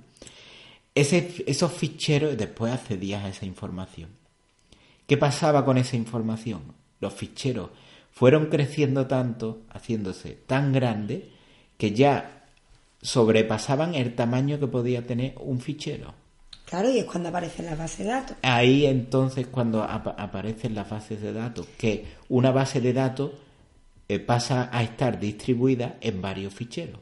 Ese, 0.96 1.32
esos 1.46 1.72
ficheros 1.72 2.36
después 2.36 2.74
accedías 2.74 3.24
a 3.24 3.30
esa 3.30 3.46
información. 3.46 4.10
¿Qué 5.06 5.16
pasaba 5.16 5.64
con 5.64 5.78
esa 5.78 5.96
información? 5.96 6.74
Los 7.00 7.14
ficheros 7.14 7.70
fueron 8.10 8.48
creciendo 8.48 9.06
tanto, 9.06 9.62
haciéndose 9.70 10.32
tan 10.32 10.74
grandes, 10.74 11.26
que 11.78 11.92
ya 11.92 12.39
sobrepasaban 13.02 13.96
el 13.96 14.16
tamaño 14.16 14.60
que 14.60 14.68
podía 14.68 15.06
tener 15.06 15.36
un 15.40 15.60
fichero. 15.60 16.14
Claro, 16.66 16.90
y 16.90 17.00
es 17.00 17.06
cuando 17.06 17.30
aparecen 17.30 17.66
las 17.66 17.78
bases 17.78 18.06
de 18.06 18.12
datos. 18.12 18.38
Ahí 18.44 18.86
entonces 18.86 19.48
cuando 19.48 19.84
aparecen 19.84 20.76
las 20.76 20.90
bases 20.90 21.20
de 21.22 21.34
datos, 21.34 21.68
que 21.78 22.06
una 22.30 22.52
base 22.52 22.80
de 22.80 22.94
datos 22.94 23.32
eh, 24.08 24.20
pasa 24.20 24.70
a 24.72 24.84
estar 24.84 25.20
distribuida 25.20 25.98
en 26.00 26.22
varios 26.22 26.54
ficheros. 26.54 27.00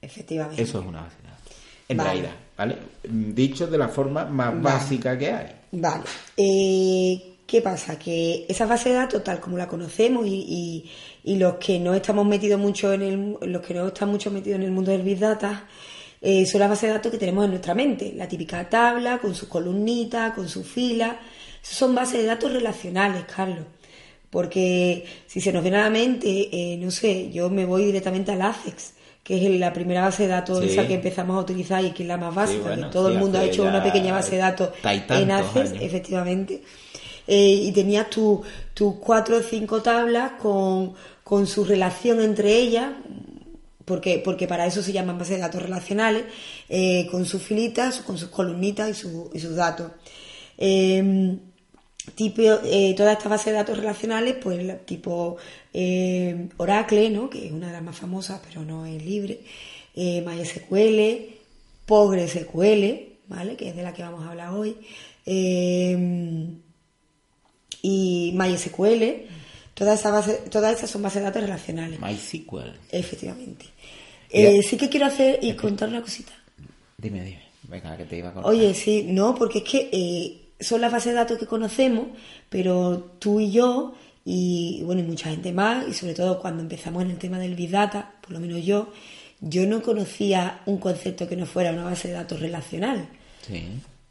Efectivamente. 0.00 0.62
Eso 0.62 0.80
es 0.80 0.86
una 0.86 1.02
base 1.02 1.16
de 1.22 1.28
datos. 1.28 1.56
En 1.88 1.98
realidad, 1.98 2.32
¿vale? 2.56 2.78
Dicho 3.04 3.66
de 3.66 3.78
la 3.78 3.88
forma 3.88 4.24
más 4.26 4.60
básica 4.60 5.16
que 5.16 5.32
hay. 5.32 5.52
Vale. 5.72 6.04
Eh, 6.36 7.35
¿Qué 7.46 7.62
pasa? 7.62 7.96
Que 7.96 8.44
esa 8.48 8.66
base 8.66 8.88
de 8.88 8.96
datos, 8.96 9.22
tal 9.22 9.38
como 9.38 9.56
la 9.56 9.68
conocemos 9.68 10.26
y, 10.26 10.90
y, 11.22 11.36
los 11.36 11.54
que 11.54 11.78
no 11.78 11.94
estamos 11.94 12.26
metidos 12.26 12.60
mucho 12.60 12.92
en 12.92 13.02
el, 13.02 13.36
los 13.42 13.62
que 13.62 13.72
no 13.72 13.86
están 13.86 14.10
mucho 14.10 14.32
metidos 14.32 14.58
en 14.58 14.64
el 14.64 14.72
mundo 14.72 14.90
del 14.90 15.02
Big 15.02 15.18
Data, 15.18 15.64
eh, 16.20 16.44
son 16.44 16.58
las 16.58 16.68
bases 16.68 16.88
de 16.88 16.94
datos 16.94 17.12
que 17.12 17.18
tenemos 17.18 17.44
en 17.44 17.50
nuestra 17.50 17.72
mente. 17.74 18.12
La 18.16 18.26
típica 18.26 18.68
tabla, 18.68 19.18
con 19.18 19.34
sus 19.34 19.48
columnitas, 19.48 20.32
con 20.34 20.48
sus 20.48 20.66
filas. 20.66 21.16
Son 21.62 21.94
bases 21.94 22.18
de 22.20 22.26
datos 22.26 22.52
relacionales, 22.52 23.24
Carlos. 23.24 23.64
Porque 24.28 25.04
si 25.26 25.40
se 25.40 25.52
nos 25.52 25.62
viene 25.62 25.78
a 25.78 25.82
la 25.82 25.90
mente, 25.90 26.48
eh, 26.50 26.76
no 26.78 26.90
sé, 26.90 27.30
yo 27.30 27.48
me 27.48 27.64
voy 27.64 27.84
directamente 27.84 28.32
al 28.32 28.42
ACEX, 28.42 28.94
que 29.22 29.36
es 29.36 29.60
la 29.60 29.72
primera 29.72 30.02
base 30.02 30.24
de 30.24 30.30
datos 30.30 30.64
esa 30.64 30.86
que 30.86 30.94
empezamos 30.94 31.36
a 31.36 31.40
utilizar 31.40 31.84
y 31.84 31.92
que 31.92 32.02
es 32.02 32.08
la 32.08 32.16
más 32.16 32.34
básica. 32.34 32.90
todo 32.90 33.08
el 33.08 33.18
mundo 33.18 33.38
ha 33.38 33.44
hecho 33.44 33.62
una 33.62 33.82
pequeña 33.82 34.12
base 34.12 34.32
de 34.32 34.38
datos 34.38 34.70
en 34.82 35.30
ACEX, 35.30 35.74
efectivamente. 35.80 36.62
Eh, 37.26 37.62
y 37.64 37.72
tenías 37.72 38.08
tus 38.10 38.94
cuatro 39.00 39.38
o 39.38 39.42
cinco 39.42 39.82
tablas 39.82 40.32
con, 40.40 40.94
con 41.24 41.46
su 41.46 41.64
relación 41.64 42.20
entre 42.20 42.56
ellas, 42.56 42.92
porque, 43.84 44.20
porque 44.24 44.46
para 44.46 44.66
eso 44.66 44.82
se 44.82 44.92
llaman 44.92 45.18
bases 45.18 45.36
de 45.36 45.42
datos 45.42 45.62
relacionales, 45.62 46.24
eh, 46.68 47.06
con 47.10 47.24
sus 47.26 47.42
filitas, 47.42 48.00
con 48.00 48.18
sus 48.18 48.28
columnitas 48.28 48.90
y, 48.90 48.94
su, 48.94 49.30
y 49.32 49.40
sus 49.40 49.56
datos. 49.56 49.92
Em, 50.58 51.38
tipo, 52.14 52.42
eh, 52.42 52.94
todas 52.96 53.16
estas 53.16 53.30
bases 53.30 53.46
de 53.46 53.52
datos 53.52 53.76
relacionales, 53.76 54.36
pues 54.40 54.86
tipo 54.86 55.36
Oracle, 56.56 57.10
¿no? 57.10 57.28
que 57.28 57.46
es 57.46 57.52
una 57.52 57.68
de 57.68 57.72
las 57.74 57.82
más 57.82 57.96
famosas, 57.96 58.40
pero 58.46 58.64
no 58.64 58.86
es 58.86 59.04
libre, 59.04 59.40
MySQL, 59.94 61.34
PostgreSQL, 61.86 63.18
¿vale? 63.28 63.56
Que 63.56 63.68
es 63.68 63.76
de 63.76 63.82
la 63.82 63.92
que 63.92 64.02
vamos 64.02 64.24
a 64.24 64.30
hablar 64.30 64.52
hoy. 64.52 64.76
Y 67.88 68.32
MySQL. 68.34 69.28
Todas 69.74 70.00
esas, 70.00 70.12
bases, 70.12 70.50
todas 70.50 70.76
esas 70.76 70.90
son 70.90 71.02
bases 71.02 71.20
de 71.20 71.26
datos 71.26 71.42
relacionales. 71.42 72.00
MySQL. 72.00 72.72
Efectivamente. 72.90 73.66
Eh, 74.30 74.60
sí 74.68 74.76
que 74.76 74.88
quiero 74.88 75.06
hacer 75.06 75.38
y 75.40 75.52
contar 75.52 75.88
una 75.88 76.02
cosita. 76.02 76.32
Dime, 76.98 77.22
dime. 77.22 77.42
Venga, 77.68 77.96
que 77.96 78.04
te 78.04 78.16
iba 78.18 78.30
a 78.30 78.32
contar. 78.32 78.50
Oye, 78.50 78.74
sí, 78.74 79.04
no, 79.08 79.36
porque 79.36 79.58
es 79.58 79.64
que 79.64 79.88
eh, 79.92 80.48
son 80.58 80.80
las 80.80 80.90
bases 80.90 81.12
de 81.12 81.18
datos 81.18 81.38
que 81.38 81.46
conocemos, 81.46 82.08
pero 82.48 83.16
tú 83.20 83.38
y 83.38 83.52
yo, 83.52 83.94
y 84.24 84.82
bueno, 84.82 85.02
y 85.02 85.04
mucha 85.04 85.30
gente 85.30 85.52
más, 85.52 85.86
y 85.86 85.92
sobre 85.92 86.14
todo 86.14 86.40
cuando 86.40 86.62
empezamos 86.62 87.04
en 87.04 87.10
el 87.10 87.18
tema 87.18 87.38
del 87.38 87.54
Big 87.54 87.70
Data, 87.70 88.14
por 88.20 88.32
lo 88.32 88.40
menos 88.40 88.64
yo, 88.64 88.92
yo 89.40 89.64
no 89.66 89.82
conocía 89.82 90.62
un 90.66 90.78
concepto 90.78 91.28
que 91.28 91.36
no 91.36 91.46
fuera 91.46 91.70
una 91.70 91.84
base 91.84 92.08
de 92.08 92.14
datos 92.14 92.40
relacional. 92.40 93.08
Sí. 93.46 93.64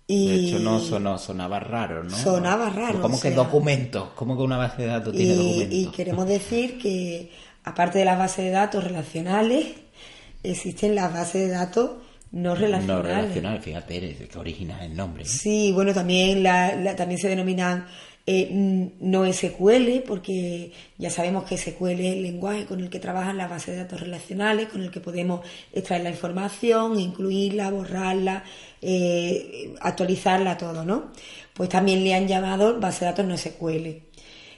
De 0.08 0.36
hecho, 0.36 0.60
no 0.60 0.80
sonó, 0.80 1.18
sonaba 1.18 1.60
raro, 1.60 2.04
¿no? 2.04 2.16
Sonaba 2.16 2.70
raro. 2.70 3.02
¿Cómo 3.02 3.20
que 3.20 3.32
documentos? 3.32 4.10
¿Cómo 4.16 4.38
que 4.38 4.44
una 4.44 4.58
base 4.58 4.84
de 4.84 4.88
datos 4.88 5.16
tiene 5.16 5.34
documentos? 5.34 5.78
Y 5.78 5.88
queremos 5.88 6.28
decir 6.28 6.78
que, 6.78 7.32
aparte 7.64 8.00
de 8.00 8.06
las 8.06 8.20
bases 8.20 8.46
de 8.46 8.52
datos 8.52 8.84
relacionales, 8.84 9.66
existen 10.44 10.94
las 10.94 11.12
bases 11.12 11.48
de 11.48 11.50
datos 11.50 11.92
no 12.32 12.54
relacionales. 12.54 12.88
No 12.88 13.02
relacionales, 13.02 13.64
fíjate, 13.64 14.28
que 14.30 14.38
original 14.38 14.84
el 14.84 14.96
nombre. 14.96 15.26
Sí, 15.26 15.72
bueno, 15.74 15.94
también, 15.94 16.44
la, 16.44 16.96
también 16.96 17.20
se 17.20 17.30
denominan 17.30 17.88
eh, 18.28 18.50
no 19.00 19.32
SQL, 19.32 20.02
porque 20.08 20.72
ya 20.98 21.12
sabemos 21.12 21.44
que 21.44 21.58
SQL 21.58 22.00
es 22.00 22.14
el 22.14 22.24
lenguaje 22.24 22.66
con 22.66 22.80
el 22.80 22.90
que 22.90 23.00
trabajan 23.00 23.38
las 23.38 23.52
bases 23.52 23.76
de 23.76 23.84
datos 23.84 24.00
relacionales, 24.00 24.70
con 24.70 24.82
el 24.82 24.90
que 24.90 25.00
podemos 25.00 25.42
extraer 25.72 26.02
la 26.02 26.10
información, 26.10 27.00
incluirla, 27.00 27.70
borrarla, 27.70 28.44
eh, 28.82 29.76
actualizarla, 29.80 30.58
todo, 30.58 30.84
¿no? 30.84 31.12
Pues 31.54 31.70
también 31.70 32.04
le 32.04 32.16
han 32.16 32.28
llamado 32.28 32.80
base 32.80 33.06
de 33.06 33.12
datos 33.12 33.26
no 33.28 33.38
SQL. 33.38 34.02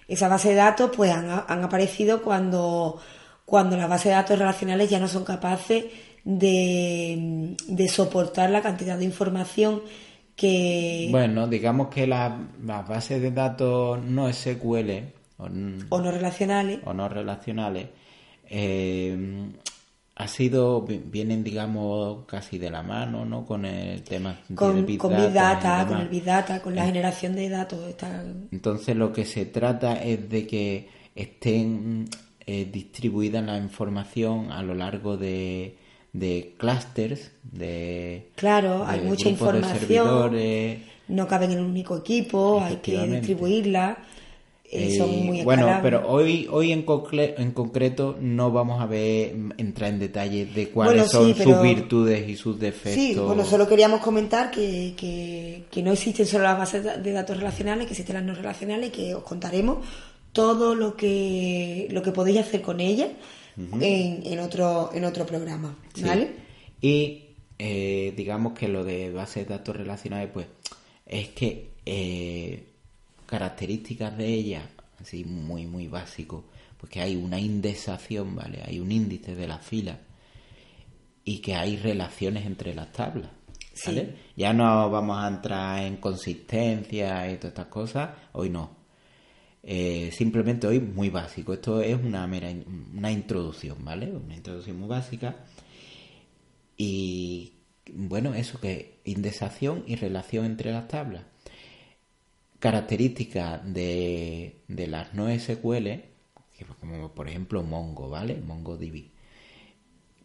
Esas 0.08 0.30
bases 0.30 0.52
de 0.52 0.56
datos 0.56 0.92
pues 0.96 1.12
han, 1.12 1.30
aparecido 1.30 2.22
cuando, 2.22 3.02
cuando 3.46 3.76
las 3.76 3.90
bases 3.90 4.06
de 4.06 4.12
datos 4.12 4.40
relacionales 4.40 4.90
ya 4.90 5.00
no 5.00 5.10
son 5.10 5.26
capaces 5.26 5.86
de, 6.24 7.56
de 7.68 7.88
soportar 7.90 8.50
la 8.50 8.62
cantidad 8.62 8.98
de 8.98 9.04
información 9.04 9.82
bueno, 11.10 11.48
digamos 11.48 11.88
que 11.88 12.06
las 12.06 12.32
bases 12.64 13.22
de 13.22 13.32
datos 13.32 14.04
no 14.04 14.32
SQL 14.32 14.92
o, 15.38 15.50
no 15.50 16.12
relacionales 16.12 16.80
o 16.86 16.94
no 16.94 17.10
relacionales 17.10 17.88
eh, 18.50 19.50
ha 20.16 20.28
sido 20.28 20.82
vienen 20.82 21.44
digamos 21.44 22.26
casi 22.26 22.58
de 22.58 22.72
la 22.72 22.82
mano 22.82 23.26
no 23.26 23.46
con 23.46 23.66
el 23.66 24.02
tema 24.04 24.40
con, 24.56 24.86
Big 24.86 24.98
con 24.98 25.12
Data, 25.12 25.86
con 25.88 26.02
el 26.02 26.08
Big 26.08 26.24
Data 26.24 26.62
con 26.62 26.76
la 26.76 26.84
eh. 26.84 26.88
generación 26.88 27.36
de 27.36 27.50
datos 27.50 27.96
entonces 28.52 28.96
lo 28.96 29.14
que 29.14 29.26
se 29.26 29.46
trata 29.46 30.02
es 30.04 30.28
de 30.30 30.48
que 30.48 30.90
estén 31.14 32.06
eh, 32.46 32.68
distribuida 32.72 33.42
la 33.42 33.58
información 33.58 34.52
a 34.52 34.64
lo 34.64 34.74
largo 34.74 35.18
de 35.18 35.78
de 36.18 36.54
clusters, 36.58 37.32
de... 37.44 38.30
Claro, 38.36 38.86
hay 38.86 39.02
mucha 39.02 39.30
información, 39.30 40.36
no 41.08 41.28
caben 41.28 41.52
en 41.52 41.60
un 41.60 41.68
único 41.68 41.98
equipo, 41.98 42.62
hay 42.62 42.78
que 42.78 42.98
distribuirla. 43.08 43.98
Eh, 44.70 44.98
son 44.98 45.26
muy 45.26 45.44
bueno, 45.44 45.80
pero 45.82 46.10
hoy, 46.10 46.46
hoy 46.52 46.74
en, 46.74 46.86
en 47.14 47.52
concreto 47.52 48.18
no 48.20 48.52
vamos 48.52 48.82
a 48.82 48.86
ver 48.86 49.34
entrar 49.58 49.92
en 49.92 50.00
detalle 50.00 50.46
de 50.46 50.70
cuáles 50.70 51.10
son 51.10 51.34
sus 51.34 51.62
virtudes 51.62 52.28
y 52.28 52.36
sus 52.36 52.60
defectos. 52.60 52.94
Sí, 53.02 53.16
bueno, 53.16 53.46
solo 53.46 53.66
queríamos 53.66 54.02
comentar 54.02 54.52
que, 54.52 54.94
que, 54.98 55.84
no 55.84 55.94
existen 55.94 56.26
solo 56.26 56.44
las 56.44 56.58
bases 56.58 56.84
de 57.02 57.12
datos 57.14 57.38
relacionales, 57.38 57.86
que 57.86 57.94
existen 57.94 58.16
las 58.16 58.26
no 58.26 58.34
relacionales, 58.34 58.92
que 58.92 59.16
os 59.16 59.24
contaremos 59.24 59.86
todo 60.34 60.76
lo 60.76 60.98
que, 60.98 61.88
lo 61.92 62.02
que 62.02 62.12
podéis 62.12 62.40
hacer 62.40 62.62
con 62.62 62.82
ellas 62.82 63.08
en, 63.58 64.40
otro, 64.40 64.92
en 64.94 65.04
otro 65.06 65.26
programa. 65.26 65.76
¿Vale? 66.02 66.32
Y 66.82 67.24
eh, 67.58 68.14
digamos 68.16 68.54
que 68.54 68.68
lo 68.68 68.84
de 68.84 69.12
bases 69.12 69.48
de 69.48 69.56
datos 69.56 69.76
relacionales, 69.76 70.30
pues 70.32 70.48
es 71.06 71.30
que 71.30 71.72
eh, 71.86 72.68
características 73.26 74.18
de 74.18 74.28
ellas, 74.28 74.64
así 75.02 75.24
muy, 75.24 75.66
muy 75.66 75.88
básico, 75.88 76.46
pues 76.78 76.92
que 76.92 77.02
hay 77.02 77.16
una 77.16 77.40
indexación, 77.40 78.36
¿vale? 78.36 78.62
Hay 78.66 78.80
un 78.80 78.92
índice 78.92 79.36
de 79.36 79.48
la 79.48 79.58
fila 79.58 80.00
y 81.24 81.40
que 81.40 81.56
hay 81.56 81.78
relaciones 81.78 82.46
entre 82.46 82.74
las 82.76 82.92
tablas. 82.92 83.30
¿vale? 83.86 84.16
Ya 84.36 84.54
no 84.54 84.90
vamos 84.90 85.18
a 85.18 85.28
entrar 85.28 85.84
en 85.84 85.98
consistencia 85.98 87.30
y 87.32 87.36
todas 87.38 87.52
estas 87.52 87.68
cosas, 87.68 88.10
hoy 88.34 88.50
no. 88.50 88.77
Eh, 89.70 90.12
simplemente 90.14 90.66
hoy 90.66 90.80
muy 90.80 91.10
básico. 91.10 91.54
Esto 91.54 91.82
es 91.82 92.02
una 92.02 92.26
mera 92.26 92.50
una 92.94 93.12
introducción, 93.12 93.84
¿vale? 93.84 94.10
Una 94.12 94.36
introducción 94.36 94.80
muy 94.80 94.88
básica. 94.88 95.36
Y 96.78 97.54
bueno, 97.94 98.34
eso 98.34 98.62
que 98.62 99.00
indexación 99.04 99.84
y 99.86 99.96
relación 99.96 100.46
entre 100.46 100.72
las 100.72 100.88
tablas. 100.88 101.24
Características 102.60 103.62
de, 103.74 104.62
de 104.70 104.88
las 104.88 105.14
no 105.14 105.28
SQL, 105.30 105.88
como 106.80 107.12
por 107.14 107.28
ejemplo 107.28 107.62
Mongo, 107.64 108.10
¿vale? 108.10 108.36
MongoDB, 108.38 109.10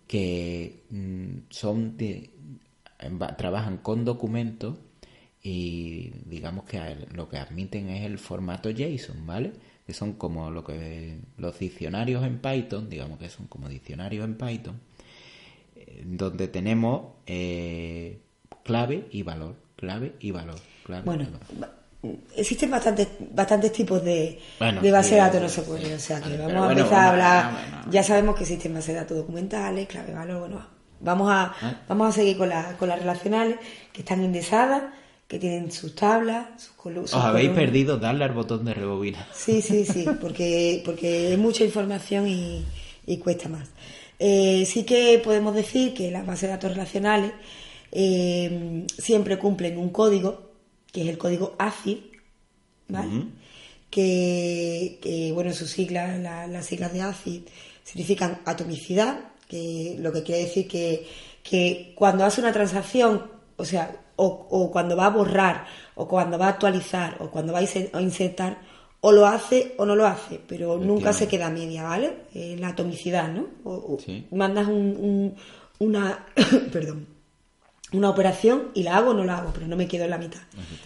que 0.06 0.84
mm, 0.90 1.50
son 1.50 1.96
de, 1.96 2.30
trabajan 3.37 3.78
con 3.78 4.04
documentos 4.04 4.78
y 5.42 6.12
digamos 6.25 6.64
que 6.64 6.78
lo 7.14 7.28
que 7.28 7.37
admiten 7.38 7.90
es 7.90 8.04
el 8.04 8.18
formato 8.18 8.70
JSON, 8.70 9.26
¿vale? 9.26 9.52
Que 9.84 9.92
son 9.92 10.12
como 10.12 10.50
lo 10.50 10.62
que 10.62 11.18
los 11.37 11.58
diccionarios 11.58 12.25
en 12.25 12.38
Python, 12.38 12.88
digamos 12.88 13.18
que 13.18 13.28
son 13.28 13.46
como 13.49 13.68
diccionarios 13.68 14.25
en 14.25 14.37
Python, 14.37 14.80
eh, 15.75 16.04
donde 16.06 16.46
tenemos 16.46 17.14
eh, 17.26 18.20
clave 18.62 19.08
y 19.11 19.25
valor, 19.25 19.56
clave 19.75 20.14
y 20.20 20.30
valor. 20.30 20.61
bueno, 21.04 21.26
existen 22.37 22.70
bastantes 22.70 23.08
bastantes 23.32 23.72
tipos 23.72 24.02
de, 24.04 24.38
de 24.61 24.92
base 24.92 25.16
de 25.16 25.20
datos, 25.20 25.42
no 25.42 25.49
se 25.49 25.62
puede, 25.62 25.92
o 25.92 25.99
sea 25.99 26.20
que 26.20 26.37
vamos 26.37 26.68
a 26.68 26.72
empezar 26.72 26.94
a 26.94 27.11
hablar, 27.11 27.90
ya 27.90 28.04
sabemos 28.04 28.37
que 28.37 28.42
existen 28.42 28.75
bases 28.75 28.94
de 28.94 29.00
datos 29.00 29.16
documentales, 29.16 29.88
clave, 29.88 30.14
valor, 30.14 30.40
bueno, 30.40 30.66
vamos 31.00 31.28
a, 31.32 31.52
ah. 31.61 31.80
vamos 31.88 32.11
a 32.11 32.12
seguir 32.12 32.38
con, 32.38 32.50
con 32.78 32.88
las 32.88 33.00
relacionales 33.00 33.56
que 33.92 34.02
están 34.02 34.22
indexadas 34.22 34.82
que 35.32 35.38
tienen 35.38 35.72
sus 35.72 35.94
tablas, 35.94 36.46
sus 36.58 36.72
columnas. 36.72 37.14
Os 37.14 37.24
habéis 37.24 37.48
perdido 37.52 37.96
darle 37.96 38.26
al 38.26 38.32
botón 38.32 38.66
de 38.66 38.74
rebobina. 38.74 39.26
Sí, 39.32 39.62
sí, 39.62 39.86
sí, 39.86 40.04
porque, 40.20 40.82
porque 40.84 41.32
es 41.32 41.38
mucha 41.38 41.64
información 41.64 42.28
y, 42.28 43.16
cuesta 43.16 43.48
más. 43.48 43.70
Eh, 44.18 44.66
sí 44.66 44.84
que 44.84 45.18
podemos 45.24 45.54
decir 45.54 45.94
que 45.94 46.10
las 46.10 46.26
bases 46.26 46.42
de 46.42 46.48
datos 46.48 46.72
relacionales 46.72 47.32
eh, 47.92 48.84
siempre 48.98 49.38
cumplen 49.38 49.78
un 49.78 49.88
código, 49.88 50.50
que 50.92 51.00
es 51.00 51.08
el 51.08 51.16
código 51.16 51.56
ACID, 51.58 51.96
¿vale? 52.88 53.24
que, 53.88 55.30
bueno, 55.32 55.54
sus 55.54 55.70
siglas, 55.70 56.20
las 56.20 56.66
siglas 56.66 56.92
de 56.92 57.00
ACID 57.00 57.44
significan 57.84 58.42
atomicidad, 58.44 59.30
que 59.48 59.96
lo 59.98 60.12
que 60.12 60.24
quiere 60.24 60.42
decir 60.42 60.68
que, 60.68 61.06
que 61.42 61.94
cuando 61.94 62.22
hace 62.22 62.42
una 62.42 62.52
transacción, 62.52 63.30
o 63.56 63.64
sea, 63.64 64.01
o, 64.16 64.71
cuando 64.71 64.97
va 64.97 65.07
a 65.07 65.11
borrar, 65.11 65.66
o 65.95 66.07
cuando 66.07 66.38
va 66.38 66.47
a 66.47 66.50
actualizar, 66.50 67.16
o 67.21 67.31
cuando 67.31 67.52
va 67.52 67.61
a 67.61 68.00
insertar, 68.00 68.59
o 69.00 69.11
lo 69.11 69.26
hace 69.26 69.75
o 69.78 69.85
no 69.85 69.97
lo 69.97 70.07
hace, 70.07 70.40
pero 70.47 70.78
nunca 70.78 71.12
se 71.12 71.26
queda 71.26 71.50
media, 71.50 71.83
¿vale? 71.83 72.19
Eh, 72.35 72.57
la 72.59 72.69
atomicidad, 72.69 73.33
¿no? 73.33 73.47
O, 73.64 73.99
mandas 74.31 74.69
un, 74.69 75.35
una, 75.81 76.26
perdón, 76.73 77.09
una 77.92 78.11
operación 78.11 78.69
y 78.75 78.85
la 78.85 78.97
hago 78.97 79.11
o 79.11 79.14
no 79.14 79.25
la 79.25 79.38
hago, 79.38 79.50
pero 79.52 79.66
no 79.66 79.76
me 79.76 79.88
quedo 79.88 80.04
en 80.04 80.11
la 80.11 80.19
mitad. 80.19 80.40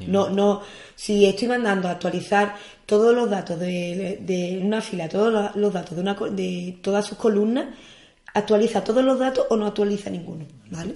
No, 0.06 0.30
no, 0.30 0.62
si 0.94 1.26
estoy 1.26 1.48
mandando 1.48 1.88
a 1.88 1.92
actualizar 1.92 2.56
todos 2.86 3.14
los 3.14 3.30
datos 3.30 3.60
de, 3.60 4.18
de 4.20 4.60
una 4.62 4.80
fila, 4.80 5.08
todos 5.08 5.54
los 5.54 5.72
datos 5.72 5.94
de, 5.94 6.02
una, 6.02 6.14
de 6.14 6.78
todas 6.82 7.04
sus 7.04 7.18
columnas, 7.18 7.66
actualiza 8.34 8.82
todos 8.82 9.04
los 9.04 9.18
datos 9.18 9.46
o 9.50 9.56
no 9.56 9.66
actualiza 9.66 10.10
ninguno, 10.10 10.46
¿vale? 10.70 10.94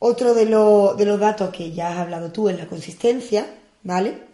Otro 0.00 0.34
de, 0.34 0.46
de 0.46 1.06
los 1.06 1.20
datos 1.20 1.50
que 1.50 1.72
ya 1.72 1.90
has 1.90 1.98
hablado 1.98 2.30
tú 2.30 2.48
es 2.48 2.56
la 2.56 2.66
consistencia, 2.66 3.46
¿vale? 3.82 4.28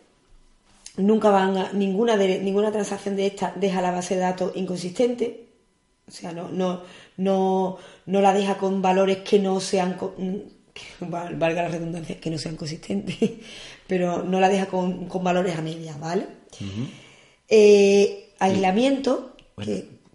Nunca 0.99 1.31
van 1.31 1.57
a, 1.57 1.73
ninguna, 1.73 2.17
de, 2.17 2.39
ninguna 2.41 2.71
transacción 2.71 3.17
de 3.17 3.27
esta 3.27 3.53
deja 3.57 3.81
la 3.81 3.91
base 3.91 4.15
de 4.15 4.21
datos 4.21 4.53
inconsistente, 4.57 5.47
o 6.07 6.11
sea, 6.11 6.33
no, 6.33 6.51
no, 6.51 6.83
no, 7.17 7.79
no 8.05 8.21
la 8.21 8.35
deja 8.35 8.59
con 8.59 8.83
valores 8.83 9.19
que 9.19 9.39
no 9.39 9.59
sean, 9.59 9.97
valga 11.01 11.63
la 11.63 11.69
redundancia, 11.69 12.21
que 12.21 12.31
no 12.31 12.37
sean 12.37 12.57
consistentes, 12.57 13.17
pero 13.87 14.23
no 14.23 14.41
la 14.41 14.51
deja 14.51 14.67
con, 14.67 15.09
valores 15.23 15.57
a 15.57 15.63
media, 15.63 15.97
¿vale? 15.97 16.27
Eh, 17.49 18.35
aislamiento, 18.39 19.35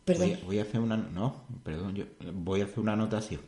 perdón. 0.06 0.38
Voy, 0.46 0.60
a 0.60 0.62
hacer 0.62 0.80
una, 0.80 0.96
no, 0.96 1.44
perdón, 1.64 1.96
yo 1.96 2.06
voy 2.34 2.62
a 2.62 2.66
hacer 2.66 2.80
una 2.80 2.94
anotación 2.94 3.42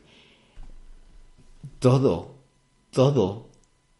todo, 1.78 2.36
todo, 2.90 3.50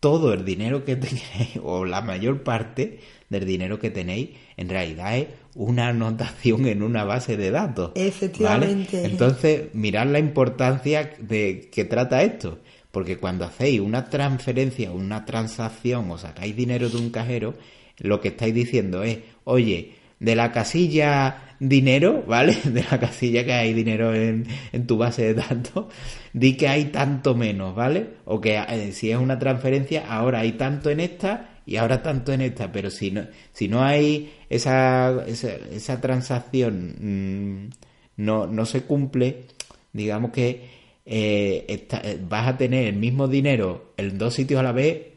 todo 0.00 0.33
el 0.33 0.45
dinero 0.45 0.85
que 0.85 0.97
tenéis, 0.97 1.59
o 1.62 1.85
la 1.85 2.02
mayor 2.02 2.42
parte 2.42 3.00
del 3.28 3.47
dinero 3.47 3.78
que 3.78 3.90
tenéis, 3.90 4.31
en 4.57 4.69
realidad 4.69 5.16
es 5.16 5.28
una 5.54 5.88
anotación 5.88 6.66
en 6.66 6.83
una 6.83 7.04
base 7.04 7.37
de 7.37 7.50
datos. 7.50 7.92
Efectivamente. 7.95 9.04
Entonces, 9.04 9.75
mirad 9.75 10.07
la 10.07 10.19
importancia 10.19 11.14
de 11.19 11.69
que 11.73 11.85
trata 11.85 12.23
esto. 12.23 12.59
Porque 12.90 13.16
cuando 13.16 13.47
hacéis 13.47 13.81
una 13.81 14.11
transferencia, 14.11 14.92
una 14.92 15.25
transacción 15.25 16.11
o 16.11 16.19
sacáis 16.19 16.54
dinero 16.54 16.90
de 16.90 16.99
un 16.99 17.09
cajero, 17.09 17.54
lo 17.99 18.21
que 18.21 18.28
estáis 18.28 18.54
diciendo 18.54 19.02
es, 19.02 19.19
oye, 19.45 19.95
de 20.23 20.37
la 20.37 20.52
casilla 20.52 21.57
dinero, 21.59 22.25
¿vale? 22.26 22.57
De 22.64 22.85
la 22.88 22.99
casilla 22.99 23.45
que 23.45 23.52
hay 23.52 23.75
dinero 23.75 24.14
en, 24.14 24.47
tu 24.87 24.97
base 24.97 25.23
de 25.23 25.35
datos, 25.35 25.87
di 26.33 26.57
que 26.57 26.69
hay 26.69 26.87
tanto 26.87 27.35
menos, 27.35 27.75
¿vale? 27.75 28.07
O 28.25 28.41
que 28.41 28.57
eh, 28.57 28.93
si 28.93 29.11
es 29.11 29.19
una 29.19 29.38
transferencia, 29.38 30.05
ahora 30.09 30.41
hay 30.41 30.52
tanto 30.52 30.91
en 30.91 31.00
esta 31.00 31.61
y 31.67 31.76
ahora 31.76 32.02
tanto 32.02 32.33
en 32.33 32.41
esta, 32.41 32.71
pero 32.73 32.91
si 32.91 33.11
no, 33.11 33.26
si 33.52 33.69
no 33.69 33.83
hay 33.83 34.33
esa, 34.49 35.25
esa, 35.26 36.00
transacción, 36.00 36.97
mmm, 36.99 37.71
no, 38.17 38.47
no 38.47 38.64
se 38.64 38.83
cumple, 38.83 39.47
digamos 39.93 40.31
que 40.31 40.83
eh, 41.05 41.64
está, 41.69 42.00
eh, 42.05 42.19
vas 42.29 42.47
a 42.49 42.57
tener 42.57 42.87
el 42.87 42.97
mismo 42.97 43.26
dinero 43.29 43.93
en 43.97 44.19
dos 44.19 44.35
sitios 44.35 44.61
a 44.61 44.62
la 44.62 44.73
vez 44.73 45.12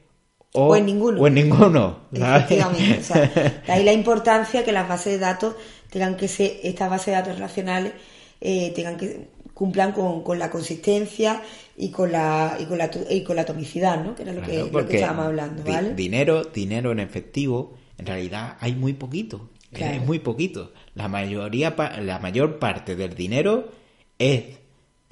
o, 0.56 0.68
o 0.68 0.76
en 0.76 0.86
ninguno. 0.86 1.22
O 1.22 1.28
en 1.28 1.34
ninguno 1.34 2.00
Efectivamente. 2.12 3.00
O 3.00 3.04
sea, 3.04 3.22
de 3.66 3.72
ahí 3.72 3.84
la 3.84 3.94
importancia 3.94 4.64
que 4.64 4.72
las 4.72 4.88
bases 4.88 5.14
de 5.14 5.20
datos 5.20 5.56
tengan 5.90 6.18
que 6.18 6.28
ser, 6.28 6.60
estas 6.64 6.90
bases 6.90 7.08
de 7.08 7.12
datos 7.14 7.36
relacionales, 7.36 7.94
eh, 8.42 8.72
tengan 8.76 8.98
que 8.98 9.30
cumplan 9.54 9.94
con, 9.94 10.24
con, 10.24 10.38
la 10.38 10.50
consistencia 10.50 11.42
y 11.78 11.90
con 11.90 12.12
la 12.12 12.58
y 12.60 12.66
con 12.66 12.78
la, 12.78 12.92
y 13.10 13.24
con 13.24 13.36
la 13.38 13.44
atomicidad, 13.44 14.04
¿no? 14.04 14.16
Que 14.16 14.24
era 14.24 14.34
lo, 14.34 14.42
claro, 14.42 14.66
que, 14.66 14.72
lo 14.72 14.88
que 14.88 14.96
estábamos 14.96 15.26
hablando, 15.28 15.64
¿vale? 15.64 15.90
Di 15.90 16.04
dinero, 16.04 16.44
dinero 16.44 16.92
en 16.92 17.00
efectivo, 17.00 17.74
en 17.98 18.06
realidad 18.06 18.58
hay 18.60 18.76
muy 18.76 18.94
poquito. 18.94 19.50
Claro. 19.72 19.96
Es 19.96 20.06
muy 20.06 20.20
poquito. 20.20 20.72
La 20.94 21.08
mayoría, 21.08 21.76
la 22.02 22.20
mayor 22.20 22.60
parte 22.60 22.96
del 22.96 23.14
dinero 23.14 23.70
es 24.18 24.44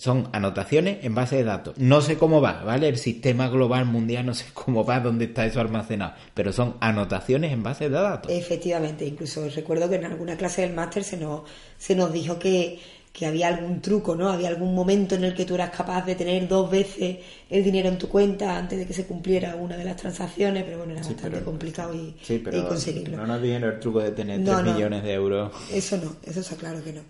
son 0.03 0.27
anotaciones 0.33 0.98
en 1.05 1.15
base 1.15 1.38
de 1.38 1.45
datos. 1.45 1.75
No 1.77 2.01
sé 2.01 2.17
cómo 2.17 2.41
va, 2.41 2.62
¿vale? 2.65 2.89
El 2.89 2.98
sistema 2.98 3.48
global 3.48 3.86
mundial 3.86 4.25
no 4.25 4.33
sé 4.33 4.48
cómo 4.53 4.83
va, 4.83 5.00
dónde 5.00 5.24
está 5.24 5.45
eso 5.45 5.62
almacenado, 5.62 6.15
pero 6.33 6.51
son 6.51 6.75
anotaciones 6.81 7.53
en 7.53 7.63
base 7.63 7.86
de 7.88 7.95
datos. 7.95 8.29
Efectivamente, 8.29 9.05
incluso 9.05 9.48
recuerdo 9.48 9.89
que 9.89 9.95
en 9.95 10.03
alguna 10.03 10.36
clase 10.36 10.63
del 10.63 10.74
máster 10.74 11.05
se 11.05 11.15
nos, 11.15 11.43
se 11.77 11.95
nos 11.95 12.12
dijo 12.12 12.38
que, 12.38 12.81
que 13.13 13.25
había 13.27 13.48
algún 13.48 13.79
truco, 13.79 14.13
¿no? 14.13 14.29
Había 14.29 14.50
algún 14.50 14.75
momento 14.75 15.15
en 15.15 15.24
el 15.24 15.33
que 15.33 15.45
tú 15.45 15.55
eras 15.55 15.69
capaz 15.69 16.05
de 16.05 16.15
tener 16.15 16.50
dos 16.50 16.69
veces 16.69 17.19
el 17.50 17.63
dinero 17.63 17.88
en 17.88 17.98
tu 17.98 18.10
cuenta 18.10 18.57
antes 18.57 18.77
de 18.79 18.86
que 18.86 18.91
se 18.93 19.05
cumpliera 19.05 19.55
una 19.55 19.77
de 19.77 19.86
las 19.86 19.95
transacciones, 19.95 20.65
pero 20.65 20.79
bueno, 20.79 20.91
era 20.91 21.03
sí, 21.03 21.13
bastante 21.13 21.38
pero, 21.38 21.45
complicado 21.45 21.95
y, 21.95 22.13
sí, 22.22 22.41
pero 22.43 22.57
y 22.57 22.63
conseguirlo. 22.63 23.15
No 23.15 23.25
nos 23.25 23.41
dijeron 23.41 23.72
el 23.72 23.79
truco 23.79 24.01
de 24.01 24.12
tener 24.12 24.41
No, 24.41 24.51
3 24.51 24.65
no. 24.65 24.74
millones 24.74 25.03
de 25.03 25.13
euros. 25.13 25.53
Eso 25.72 25.95
no, 25.95 26.13
eso 26.25 26.41
está 26.41 26.57
claro 26.57 26.83
que 26.83 26.91
no. 26.91 27.01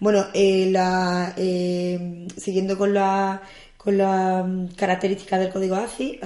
Bueno, 0.00 0.26
eh, 0.34 0.68
la, 0.70 1.34
eh, 1.36 2.26
siguiendo 2.36 2.76
con 2.76 2.94
la 2.94 3.42
con 3.84 3.98
las 3.98 4.46
características 4.76 5.40
del 5.40 5.52
código 5.52 5.76
ACI, 5.76 6.18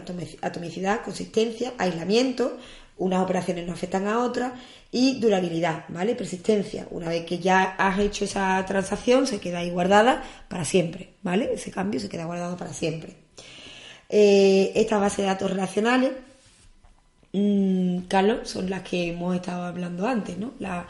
atomicidad, 0.42 1.02
consistencia, 1.02 1.72
aislamiento, 1.76 2.56
unas 2.98 3.20
operaciones 3.20 3.66
no 3.66 3.72
afectan 3.72 4.06
a 4.06 4.20
otras 4.20 4.52
y 4.92 5.18
durabilidad, 5.18 5.84
¿vale? 5.88 6.14
Persistencia. 6.14 6.86
Una 6.90 7.08
vez 7.08 7.24
que 7.24 7.40
ya 7.40 7.74
has 7.76 7.98
hecho 7.98 8.24
esa 8.24 8.64
transacción, 8.64 9.26
se 9.26 9.40
queda 9.40 9.58
ahí 9.58 9.70
guardada 9.70 10.22
para 10.48 10.64
siempre, 10.64 11.14
¿vale? 11.22 11.50
Ese 11.52 11.72
cambio 11.72 11.98
se 11.98 12.08
queda 12.08 12.26
guardado 12.26 12.56
para 12.56 12.72
siempre. 12.72 13.16
Eh, 14.08 14.70
estas 14.76 15.00
bases 15.00 15.18
de 15.18 15.24
datos 15.24 15.50
relacionales, 15.50 16.12
mmm, 17.32 18.02
Carlos, 18.08 18.48
son 18.48 18.70
las 18.70 18.82
que 18.82 19.08
hemos 19.08 19.34
estado 19.34 19.64
hablando 19.64 20.06
antes, 20.06 20.38
¿no? 20.38 20.52
La, 20.60 20.86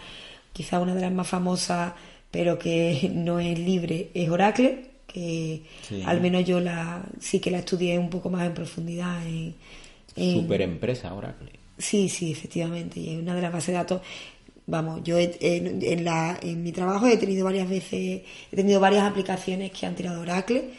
quizá 0.52 0.80
una 0.80 0.94
de 0.94 1.00
las 1.00 1.12
más 1.12 1.28
famosas 1.28 1.94
pero 2.30 2.58
que 2.58 3.10
no 3.14 3.40
es 3.40 3.58
libre, 3.58 4.10
es 4.14 4.28
Oracle, 4.28 4.86
que 5.06 5.62
sí. 5.82 6.02
al 6.04 6.20
menos 6.20 6.44
yo 6.44 6.60
la 6.60 7.02
sí 7.20 7.40
que 7.40 7.50
la 7.50 7.58
estudié 7.58 7.98
un 7.98 8.10
poco 8.10 8.30
más 8.30 8.46
en 8.46 8.54
profundidad. 8.54 9.26
En, 9.26 9.54
en... 10.16 10.40
Super 10.42 10.62
empresa 10.62 11.14
Oracle. 11.14 11.52
Sí, 11.78 12.08
sí, 12.08 12.32
efectivamente, 12.32 13.00
y 13.00 13.14
es 13.14 13.22
una 13.22 13.34
de 13.34 13.42
las 13.42 13.52
bases 13.52 13.68
de 13.68 13.74
datos. 13.74 14.02
Vamos, 14.66 15.02
yo 15.02 15.16
he, 15.16 15.38
en, 15.40 15.82
en, 15.82 16.04
la, 16.04 16.38
en 16.42 16.62
mi 16.62 16.72
trabajo 16.72 17.06
he 17.06 17.16
tenido 17.16 17.44
varias 17.44 17.70
veces, 17.70 18.22
he 18.52 18.56
tenido 18.56 18.80
varias 18.80 19.04
aplicaciones 19.04 19.70
que 19.70 19.86
han 19.86 19.94
tirado 19.94 20.20
Oracle, 20.20 20.70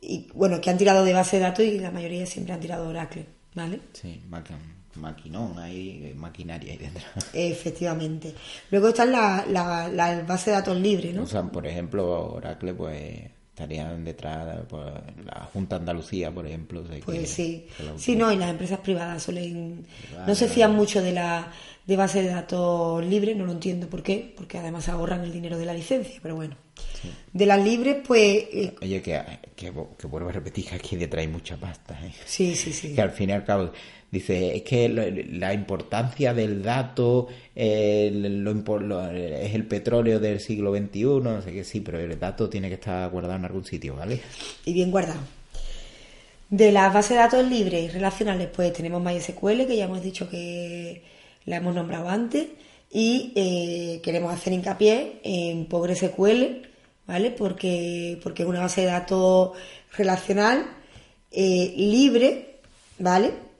y 0.00 0.28
bueno, 0.34 0.60
que 0.60 0.70
han 0.70 0.78
tirado 0.78 1.04
de 1.04 1.12
base 1.12 1.36
de 1.36 1.42
datos 1.42 1.64
y 1.64 1.78
la 1.78 1.90
mayoría 1.90 2.24
siempre 2.26 2.54
han 2.54 2.60
tirado 2.60 2.88
Oracle, 2.88 3.26
¿vale? 3.54 3.80
Sí, 3.94 4.20
bacán 4.28 4.81
maquinón, 4.96 5.58
hay 5.58 6.12
maquinaria 6.16 6.72
ahí 6.72 6.78
dentro. 6.78 7.02
Efectivamente. 7.32 8.34
Luego 8.70 8.88
están 8.88 9.12
las 9.12 9.46
la, 9.48 9.88
la 9.88 10.22
bases 10.22 10.46
de 10.46 10.52
datos 10.52 10.76
libres, 10.76 11.14
¿no? 11.14 11.22
O 11.22 11.26
sea, 11.26 11.42
por 11.42 11.66
ejemplo, 11.66 12.34
Oracle, 12.34 12.74
pues 12.74 13.30
estarían 13.52 14.02
detrás 14.02 14.64
pues, 14.68 14.92
la 15.24 15.48
Junta 15.52 15.76
Andalucía, 15.76 16.30
por 16.30 16.46
ejemplo. 16.46 16.82
pues 17.04 17.20
que, 17.20 17.26
sí. 17.26 17.66
Que 17.76 17.98
sí, 17.98 18.16
no, 18.16 18.32
y 18.32 18.36
las 18.36 18.50
empresas 18.50 18.78
privadas 18.80 19.22
suelen. 19.22 19.86
No 20.26 20.34
se 20.34 20.48
fían 20.48 20.74
mucho 20.74 21.02
de 21.02 21.12
la 21.12 21.52
de 21.86 21.96
base 21.96 22.22
de 22.22 22.28
datos 22.28 23.04
libres, 23.04 23.36
no 23.36 23.44
lo 23.44 23.52
entiendo 23.52 23.88
por 23.88 24.02
qué, 24.02 24.32
porque 24.36 24.56
además 24.56 24.88
ahorran 24.88 25.22
el 25.22 25.32
dinero 25.32 25.58
de 25.58 25.66
la 25.66 25.74
licencia, 25.74 26.20
pero 26.22 26.36
bueno. 26.36 26.56
Sí. 27.00 27.10
De 27.32 27.44
las 27.44 27.62
libres, 27.62 27.98
pues. 28.06 28.44
Eh... 28.52 28.74
Oye, 28.80 29.02
que, 29.02 29.20
que, 29.56 29.72
que, 29.98 30.06
vuelvo 30.06 30.28
a 30.28 30.32
repetir 30.32 30.66
que 30.66 30.74
aquí 30.76 30.96
detrás 30.96 31.22
hay 31.22 31.28
mucha 31.28 31.56
pasta, 31.56 31.98
¿eh? 32.06 32.12
Sí, 32.24 32.54
sí, 32.54 32.72
sí. 32.72 32.94
Que 32.94 33.02
al 33.02 33.10
fin 33.10 33.30
y 33.30 33.32
al 33.32 33.44
cabo 33.44 33.72
Dice, 34.12 34.56
es 34.56 34.62
que 34.62 34.90
la 34.90 35.54
importancia 35.54 36.34
del 36.34 36.62
dato 36.62 37.28
lo, 37.56 39.10
es 39.10 39.54
el 39.54 39.66
petróleo 39.66 40.20
del 40.20 40.38
siglo 40.38 40.70
XXI, 40.76 41.04
no 41.22 41.40
sé 41.40 41.50
qué, 41.50 41.64
sí, 41.64 41.80
pero 41.80 41.98
el 41.98 42.20
dato 42.20 42.50
tiene 42.50 42.68
que 42.68 42.74
estar 42.74 43.08
guardado 43.08 43.36
en 43.36 43.46
algún 43.46 43.64
sitio, 43.64 43.96
¿vale? 43.96 44.20
Y 44.66 44.74
bien 44.74 44.90
guardado. 44.90 45.20
De 46.50 46.70
las 46.72 46.92
bases 46.92 47.12
de 47.12 47.16
datos 47.16 47.48
libres 47.48 47.84
y 47.84 47.88
relacionales, 47.88 48.48
pues 48.54 48.74
tenemos 48.74 49.02
MySQL, 49.02 49.66
que 49.66 49.78
ya 49.78 49.84
hemos 49.84 50.02
dicho 50.02 50.28
que 50.28 51.02
la 51.46 51.56
hemos 51.56 51.74
nombrado 51.74 52.10
antes, 52.10 52.48
y 52.90 53.32
eh, 53.34 54.00
queremos 54.02 54.34
hacer 54.34 54.52
hincapié 54.52 55.20
en 55.24 55.64
PostgreSQL, 55.64 56.68
¿vale? 57.06 57.30
Porque, 57.30 58.20
porque 58.22 58.42
es 58.42 58.48
una 58.50 58.60
base 58.60 58.82
de 58.82 58.88
datos 58.88 59.52
relacional 59.96 60.66
eh, 61.30 61.72
libre, 61.78 62.58
¿vale? 62.98 63.51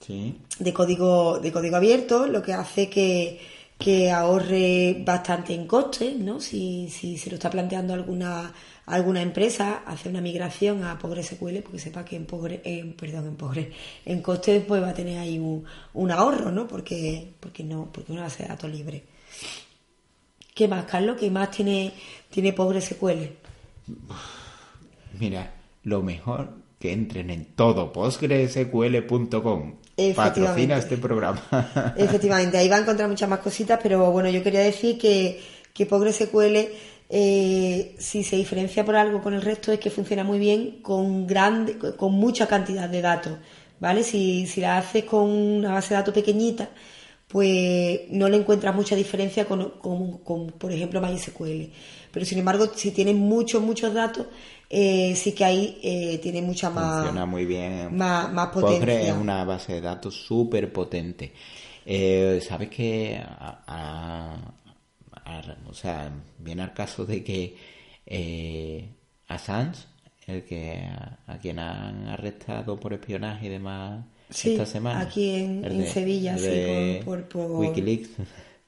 Sí. 0.00 0.38
de 0.58 0.72
código 0.72 1.38
de 1.40 1.52
código 1.52 1.76
abierto, 1.76 2.26
lo 2.26 2.42
que 2.42 2.54
hace 2.54 2.88
que, 2.88 3.38
que 3.78 4.10
ahorre 4.10 5.02
bastante 5.04 5.54
en 5.54 5.66
costes, 5.66 6.16
¿no? 6.16 6.40
Si, 6.40 6.88
si 6.88 7.18
se 7.18 7.28
lo 7.30 7.34
está 7.36 7.50
planteando 7.50 7.92
alguna 7.94 8.52
alguna 8.86 9.22
empresa 9.22 9.82
hacer 9.86 10.10
una 10.10 10.20
migración 10.20 10.82
a 10.84 10.98
PostgreSQL, 10.98 11.60
porque 11.62 11.78
sepa 11.78 12.04
que 12.04 12.16
en 12.16 12.26
Postgre, 12.26 12.60
en, 12.64 12.94
perdón, 12.94 13.28
en 13.28 13.36
Postgre, 13.36 13.72
en 14.04 14.20
costes 14.22 14.64
pues 14.66 14.82
va 14.82 14.88
a 14.90 14.94
tener 14.94 15.18
ahí 15.18 15.38
un, 15.38 15.64
un 15.94 16.10
ahorro, 16.10 16.50
¿no? 16.50 16.66
Porque 16.66 17.32
porque 17.38 17.62
no 17.62 17.90
porque 17.92 18.12
una 18.12 18.22
base 18.22 18.42
de 18.42 18.48
datos 18.48 18.70
libre. 18.70 19.04
¿Qué 20.54 20.66
más, 20.66 20.84
Carlos? 20.86 21.16
¿Qué 21.18 21.30
más 21.30 21.50
tiene 21.50 21.92
tiene 22.30 22.52
PostgreSQL? 22.52 23.28
Mira, 25.18 25.54
lo 25.84 26.02
mejor 26.02 26.54
que 26.78 26.92
entren 26.92 27.30
en 27.30 27.44
todo 27.54 27.92
postgresql.com 27.92 29.79
patrocina 30.14 30.76
este 30.78 30.96
programa. 30.96 31.42
Efectivamente, 31.96 32.58
ahí 32.58 32.68
va 32.68 32.76
a 32.76 32.80
encontrar 32.80 33.08
muchas 33.08 33.28
más 33.28 33.40
cositas, 33.40 33.78
pero 33.82 34.10
bueno, 34.10 34.28
yo 34.30 34.42
quería 34.42 34.60
decir 34.60 34.98
que, 34.98 35.40
que 35.72 35.86
PostgreSQL, 35.86 36.68
eh, 37.08 37.94
si 37.98 38.22
se 38.22 38.36
diferencia 38.36 38.84
por 38.84 38.96
algo 38.96 39.20
con 39.20 39.34
el 39.34 39.42
resto, 39.42 39.72
es 39.72 39.80
que 39.80 39.90
funciona 39.90 40.24
muy 40.24 40.38
bien 40.38 40.80
con, 40.82 41.26
grande, 41.26 41.76
con 41.96 42.12
mucha 42.12 42.46
cantidad 42.46 42.88
de 42.88 43.00
datos, 43.02 43.32
¿vale? 43.80 44.02
Si, 44.02 44.46
si 44.46 44.60
la 44.60 44.78
haces 44.78 45.04
con 45.04 45.28
una 45.28 45.72
base 45.72 45.94
de 45.94 46.00
datos 46.00 46.14
pequeñita, 46.14 46.68
pues 47.30 48.00
no 48.10 48.28
le 48.28 48.36
encuentras 48.36 48.74
mucha 48.74 48.96
diferencia 48.96 49.44
con, 49.44 49.70
con, 49.78 50.18
con 50.18 50.48
por 50.48 50.72
ejemplo, 50.72 51.00
MySQL. 51.00 51.70
Pero 52.10 52.26
sin 52.26 52.38
embargo, 52.38 52.66
si 52.74 52.90
tienes 52.90 53.14
muchos, 53.14 53.62
muchos 53.62 53.94
datos, 53.94 54.26
eh, 54.68 55.14
sí 55.16 55.32
que 55.32 55.44
ahí 55.44 55.78
eh, 55.82 56.18
tiene 56.22 56.42
mucha 56.42 56.70
más 56.70 57.02
funciona 57.02 57.26
muy 57.26 57.44
bien. 57.44 57.96
más, 57.96 58.32
más 58.32 58.48
potencia 58.50 58.78
Postgre 58.78 59.08
es 59.08 59.14
una 59.14 59.44
base 59.44 59.74
de 59.74 59.80
datos 59.80 60.14
súper 60.14 60.72
potente 60.72 61.32
eh, 61.84 62.40
sabes 62.46 62.68
que 62.70 63.16
a, 63.16 63.64
a, 63.66 64.36
a, 65.24 65.56
o 65.68 65.74
sea 65.74 66.12
viene 66.38 66.62
al 66.62 66.72
caso 66.72 67.04
de 67.04 67.24
que 67.24 67.56
eh, 68.06 68.88
Assange 69.26 69.86
el 70.28 70.44
que 70.44 70.88
a, 71.26 71.38
quien 71.38 71.58
han 71.58 72.06
arrestado 72.06 72.78
por 72.78 72.92
espionaje 72.92 73.46
y 73.46 73.48
demás 73.48 74.04
sí, 74.30 74.52
esta 74.52 74.66
semana 74.66 75.00
aquí 75.00 75.30
en, 75.36 75.64
en 75.64 75.78
de, 75.78 75.86
Sevilla 75.86 76.34
de 76.36 76.98
sí 77.00 77.04
por, 77.04 77.24
por, 77.24 77.48
por... 77.48 77.60
Wikileaks 77.60 78.10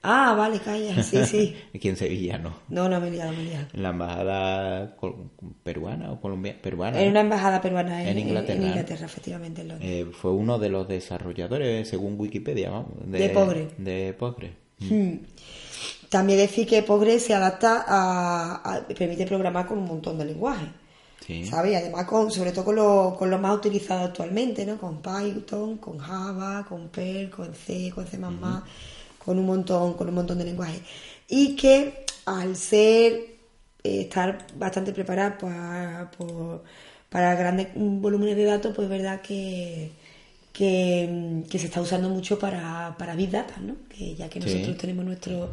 Ah, 0.04 0.34
vale, 0.36 0.58
calla, 0.58 1.00
sí, 1.04 1.24
sí. 1.26 1.54
Aquí 1.76 1.88
en 1.88 1.96
Sevilla, 1.96 2.36
¿no? 2.36 2.52
No, 2.68 2.88
no 2.88 3.00
me 3.00 3.06
he 3.06 3.10
liado, 3.12 3.30
me 3.30 3.42
he 3.42 3.44
liado. 3.44 3.66
En 3.72 3.82
la 3.84 3.90
embajada 3.90 4.96
peruana 5.62 6.10
o 6.10 6.20
colombiana, 6.20 6.58
peruana. 6.60 7.00
En 7.00 7.10
una 7.10 7.20
embajada 7.20 7.60
peruana 7.60 8.02
en, 8.02 8.08
En 8.08 8.18
Inglaterra. 8.18 8.58
en 8.60 8.66
Inglaterra, 8.66 9.06
efectivamente, 9.06 9.60
en. 9.62 9.78
Eh, 9.80 10.06
fue 10.10 10.32
uno 10.32 10.58
de 10.58 10.70
los 10.70 10.88
desarrolladores, 10.88 11.86
según 11.88 12.18
Wikipedia, 12.18 12.70
vamos, 12.70 12.88
De 13.06 13.28
Postgre. 13.28 13.68
De 13.78 14.12
Postgre. 14.14 14.50
Hmm. 14.80 15.18
También 16.08 16.40
decir 16.40 16.66
que 16.66 16.82
Postgres 16.82 17.22
se 17.22 17.34
adapta 17.34 17.84
a, 17.86 18.54
a- 18.56 18.88
permite 18.88 19.24
programar 19.24 19.66
con 19.68 19.78
un 19.78 19.84
montón 19.86 20.18
de 20.18 20.24
lenguajes. 20.24 20.68
Sí. 21.26 21.46
¿Sabes? 21.46 21.72
Y 21.72 21.74
además, 21.76 22.04
con, 22.06 22.30
sobre 22.30 22.50
todo 22.52 22.64
con 22.64 22.74
los 22.76 23.14
con 23.16 23.30
los 23.30 23.40
más 23.40 23.56
utilizados 23.56 24.08
actualmente, 24.08 24.66
¿no? 24.66 24.76
Con 24.78 25.00
Python, 25.00 25.76
con 25.78 25.98
Java, 25.98 26.64
con 26.68 26.88
Perl, 26.88 27.30
con 27.30 27.54
C, 27.54 27.92
con 27.94 28.06
C++, 28.06 28.18
con 29.24 29.38
un 29.38 29.46
montón, 29.46 29.94
con 29.94 30.08
un 30.08 30.14
montón 30.14 30.38
de 30.38 30.44
lenguajes. 30.44 30.80
Y 31.28 31.54
que 31.56 32.04
al 32.26 32.56
ser, 32.56 33.12
eh, 33.84 34.00
estar 34.02 34.46
bastante 34.56 34.92
preparado 34.92 35.38
para, 35.38 36.10
por- 36.16 36.62
para 37.08 37.34
grandes 37.36 37.68
volúmenes 37.74 38.36
de 38.36 38.44
datos, 38.44 38.74
pues 38.74 38.86
es 38.86 38.90
verdad 38.90 39.20
que, 39.20 39.90
que, 40.52 41.42
que 41.48 41.58
se 41.58 41.66
está 41.66 41.80
usando 41.80 42.08
mucho 42.08 42.38
para, 42.38 42.94
para 42.98 43.14
Big 43.14 43.30
Data, 43.30 43.54
¿no? 43.60 43.76
Que 43.88 44.14
ya 44.14 44.28
que 44.28 44.40
Sí. 44.40 44.46
nosotros 44.54 44.76
tenemos 44.78 45.04
nuestro, 45.04 45.50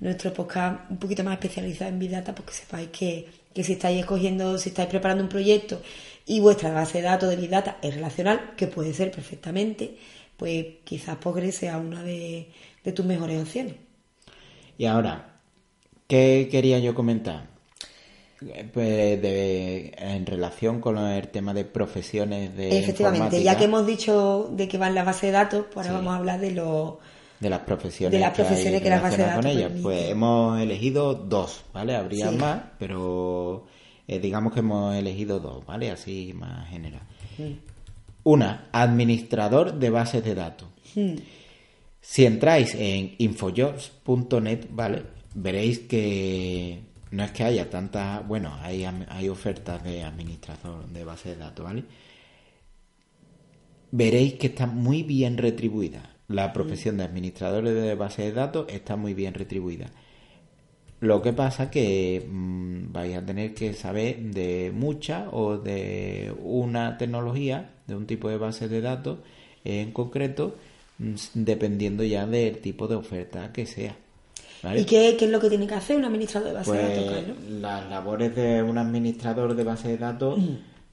nuestro 0.00 0.32
podcast 0.32 0.90
un 0.90 0.96
poquito 0.98 1.22
más 1.24 1.34
especializado 1.34 1.90
en 1.90 1.98
Big 1.98 2.10
Data, 2.10 2.34
pues 2.34 2.48
que 2.48 2.54
sepáis 2.54 2.88
que, 2.90 3.28
que 3.54 3.64
si 3.64 3.72
estáis 3.72 3.98
escogiendo, 4.00 4.58
si 4.58 4.68
estáis 4.70 4.88
preparando 4.88 5.22
un 5.24 5.28
proyecto 5.30 5.80
y 6.26 6.40
vuestra 6.40 6.72
base 6.72 6.98
de 6.98 7.04
datos 7.04 7.28
de 7.30 7.36
Big 7.36 7.50
Data 7.50 7.78
es 7.82 7.94
relacional, 7.94 8.52
que 8.56 8.66
puede 8.68 8.94
ser 8.94 9.10
perfectamente, 9.10 9.96
pues 10.36 10.66
quizás 10.84 11.16
Postgres 11.16 11.56
sea 11.56 11.78
una 11.78 12.02
de, 12.02 12.48
de 12.84 12.92
tus 12.92 13.04
mejores 13.04 13.40
opciones. 13.42 13.74
Y 14.78 14.86
ahora, 14.86 15.40
¿qué 16.06 16.48
quería 16.50 16.78
yo 16.78 16.94
comentar? 16.94 17.48
Eh, 18.54 18.66
Pues 18.72 19.20
de- 19.20 19.92
en 19.98 20.24
relación 20.24 20.80
con 20.80 20.96
el 20.96 21.28
tema 21.28 21.52
de 21.52 21.64
profesiones 21.66 22.56
de 22.56 22.78
Efectivamente, 22.78 23.42
ya 23.42 23.58
que 23.58 23.64
hemos 23.64 23.86
dicho 23.86 24.48
de 24.52 24.66
que 24.68 24.78
va 24.78 24.86
en 24.88 24.94
la 24.94 25.04
base 25.04 25.26
de 25.26 25.32
datos, 25.32 25.66
pues 25.72 25.86
ahora 25.86 25.98
Sí. 26.00 26.04
vamos 26.06 26.14
a 26.14 26.18
hablar 26.20 26.40
de 26.40 26.50
los... 26.52 26.94
de 27.40 27.50
las 27.50 27.60
profesiones, 27.60 28.12
de 28.12 28.20
las 28.20 28.34
que 28.34 28.42
hay 28.42 28.48
profesiones 28.48 28.82
que 28.82 28.90
las 28.90 29.02
bases 29.02 29.18
de 29.18 29.24
relacionadas 29.24 29.56
con 29.56 29.72
ellas, 29.72 29.82
pues 29.82 30.10
hemos 30.10 30.60
elegido 30.60 31.14
dos, 31.14 31.64
¿vale? 31.72 31.96
Habría 31.96 32.30
Sí. 32.30 32.36
más, 32.36 32.60
pero 32.78 33.66
eh, 34.06 34.18
digamos 34.20 34.52
que 34.52 34.60
hemos 34.60 34.94
elegido 34.94 35.40
dos, 35.40 35.64
¿vale? 35.64 35.90
Así 35.90 36.32
más 36.34 36.68
general. 36.68 37.02
Una, 38.24 38.68
administrador 38.72 39.78
de 39.78 39.88
bases 39.90 40.22
de 40.22 40.34
datos. 40.34 40.68
Hmm. 40.94 41.14
Si 42.02 42.26
entráis 42.26 42.74
en 42.74 43.14
infojobs.net, 43.18 44.66
¿vale? 44.70 45.02
Veréis 45.34 45.80
que 45.80 46.80
no 47.10 47.24
es 47.24 47.30
que 47.32 47.44
haya 47.44 47.70
tantas, 47.70 48.26
bueno, 48.26 48.54
hay, 48.60 48.84
hay 48.84 49.28
ofertas 49.28 49.82
de 49.82 50.02
administrador 50.04 50.86
de 50.88 51.04
base 51.04 51.30
de 51.30 51.36
datos, 51.36 51.64
¿vale? 51.64 51.84
Veréis 53.92 54.34
que 54.34 54.48
está 54.48 54.66
muy 54.66 55.02
bien 55.02 55.36
retribuida. 55.36 56.09
La 56.30 56.52
profesión 56.52 56.96
de 56.96 57.04
administradores 57.04 57.74
de 57.74 57.94
base 57.96 58.22
de 58.22 58.32
datos 58.32 58.66
está 58.68 58.94
muy 58.94 59.14
bien 59.14 59.34
retribuida. 59.34 59.90
Lo 61.00 61.22
que 61.22 61.32
pasa 61.32 61.70
que 61.70 62.24
mm, 62.30 62.92
vais 62.92 63.16
a 63.16 63.24
tener 63.24 63.52
que 63.52 63.74
saber 63.74 64.20
de 64.20 64.70
mucha 64.72 65.28
o 65.32 65.56
de 65.58 66.32
una 66.42 66.96
tecnología, 66.98 67.70
de 67.86 67.96
un 67.96 68.06
tipo 68.06 68.28
de 68.28 68.36
base 68.36 68.68
de 68.68 68.80
datos 68.80 69.18
en 69.64 69.92
concreto, 69.92 70.54
mm, 70.98 71.14
dependiendo 71.34 72.04
ya 72.04 72.26
del 72.26 72.58
tipo 72.58 72.86
de 72.86 72.94
oferta 72.94 73.52
que 73.52 73.66
sea. 73.66 73.96
¿vale? 74.62 74.82
¿Y 74.82 74.84
qué, 74.84 75.16
qué 75.18 75.24
es 75.24 75.30
lo 75.30 75.40
que 75.40 75.48
tiene 75.48 75.66
que 75.66 75.74
hacer 75.74 75.96
un 75.96 76.04
administrador 76.04 76.48
de 76.48 76.54
base 76.54 76.72
de 76.72 76.82
datos, 76.82 77.04
Pues 77.06 77.16
Carlos? 77.16 77.36
las 77.48 77.90
labores 77.90 78.36
de 78.36 78.62
un 78.62 78.78
administrador 78.78 79.54
de 79.56 79.64
base 79.64 79.88
de 79.88 79.98
datos, 79.98 80.38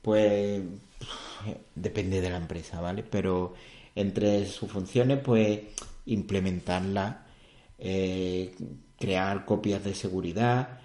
pues 0.02 0.62
depende 1.76 2.21
de 2.21 2.30
la 2.30 2.38
empresa, 2.38 2.82
¿vale? 2.82 3.04
Pero 3.04 3.54
entre 4.02 4.46
sus 4.48 4.72
funciones, 4.72 5.20
pues 5.24 5.62
implementarla, 6.06 7.26
eh, 7.80 8.56
crear 9.00 9.46
copias 9.46 9.84
de 9.84 9.94
seguridad, 9.96 10.80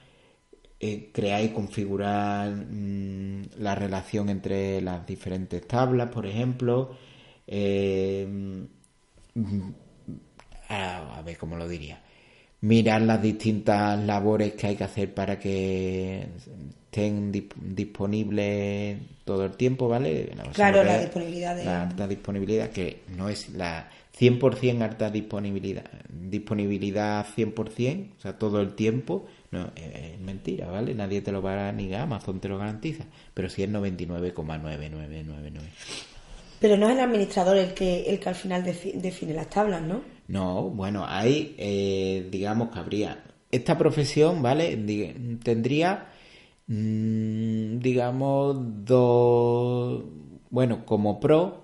eh, 0.80 1.10
crear 1.12 1.42
y 1.44 1.50
configurar 1.50 2.50
mm, 2.50 3.42
la 3.58 3.74
relación 3.74 4.28
entre 4.30 4.80
las 4.82 5.06
diferentes 5.06 5.66
tablas, 5.68 6.10
por 6.10 6.26
ejemplo. 6.26 6.96
eh, 7.46 8.26
mm, 9.34 9.70
a, 10.68 11.18
a 11.18 11.22
ver 11.22 11.36
cómo 11.38 11.56
lo 11.56 11.68
diría. 11.68 12.02
Mirar 12.62 13.02
las 13.02 13.20
distintas 13.20 13.98
labores 14.04 14.52
que 14.52 14.68
hay 14.68 14.76
que 14.76 14.84
hacer 14.84 15.12
para 15.12 15.38
que 15.38 16.26
estén 16.86 17.32
disponibles 17.32 18.98
todo 19.24 19.44
el 19.44 19.52
tiempo, 19.52 19.88
¿vale? 19.88 20.30
Claro, 20.54 20.82
la 20.84 20.92
disponibilidad 21.00 21.56
de- 21.56 21.64
La 21.64 21.82
alta 21.82 22.06
disponibilidad, 22.08 22.70
que 22.70 23.00
no 23.16 23.28
es 23.28 23.48
la 23.50 23.88
100% 24.16 24.82
alta 24.82 25.10
disponibilidad, 25.10 25.84
disponibilidad 26.08 27.26
100%, 27.34 28.12
o 28.16 28.20
sea, 28.20 28.38
todo 28.38 28.60
el 28.60 28.74
tiempo, 28.74 29.26
no, 29.50 29.70
es 29.74 30.20
mentira, 30.20 30.68
¿vale? 30.70 30.94
Nadie 30.94 31.20
te 31.22 31.32
lo 31.32 31.42
va 31.42 31.68
a 31.68 31.72
ni 31.72 31.92
Amazon 31.94 32.38
te 32.40 32.48
lo 32.48 32.58
garantiza, 32.58 33.04
pero 33.34 33.48
sí 33.50 33.62
es 33.64 33.70
99,9999. 33.70 35.60
Pero 36.60 36.76
no 36.76 36.88
es 36.88 36.94
el 36.96 37.00
administrador 37.00 37.56
el 37.56 37.74
que, 37.74 38.02
el 38.08 38.20
que 38.20 38.28
al 38.28 38.34
final 38.36 38.62
defi- 38.64 38.92
define 38.94 39.34
las 39.34 39.50
tablas, 39.50 39.82
¿no? 39.82 40.00
No, 40.34 40.70
bueno, 40.70 41.04
ahí 41.06 41.54
eh, 41.58 42.28
digamos 42.30 42.70
que 42.70 42.78
habría 42.78 43.22
esta 43.50 43.76
profesión, 43.76 44.42
¿vale? 44.42 44.76
Tendría, 45.42 46.08
mm, 46.66 47.78
digamos, 47.80 48.56
dos, 48.84 50.04
bueno, 50.50 50.86
como 50.86 51.20
pro, 51.20 51.62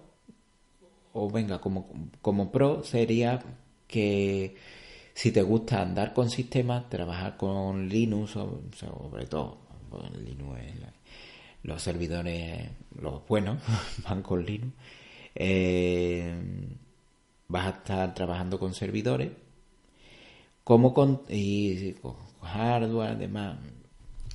o 1.12 1.30
venga, 1.30 1.60
como, 1.60 1.88
como 2.20 2.50
pro 2.52 2.82
sería 2.84 3.40
que 3.86 4.54
si 5.14 5.32
te 5.32 5.42
gusta 5.42 5.82
andar 5.82 6.14
con 6.14 6.30
sistemas, 6.30 6.88
trabajar 6.90 7.36
con 7.36 7.88
Linux, 7.88 8.32
sobre 8.32 9.26
todo, 9.26 9.58
porque 9.90 10.18
Linux 10.18 10.60
es 10.60 10.80
la- 10.80 10.92
los 11.64 11.82
servidores, 11.82 12.70
los 13.00 13.26
buenos, 13.28 13.58
van 14.08 14.22
con 14.22 14.44
Linux. 14.44 14.72
Eh, 15.34 16.34
vas 17.48 17.66
a 17.66 17.70
estar 17.70 18.14
trabajando 18.14 18.58
con 18.58 18.74
servidores 18.74 19.30
como 20.64 20.92
con 20.94 21.22
y 21.28 21.92
con 21.94 22.14
hardware 22.42 23.10
además 23.12 23.58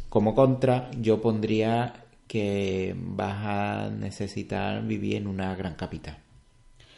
como 0.09 0.35
contra 0.35 0.91
yo 0.99 1.21
pondría 1.21 2.05
que 2.27 2.95
vas 2.97 3.37
a 3.45 3.89
necesitar 3.91 4.83
vivir 4.85 5.17
en 5.17 5.27
una 5.27 5.55
gran 5.55 5.75
capital 5.75 6.17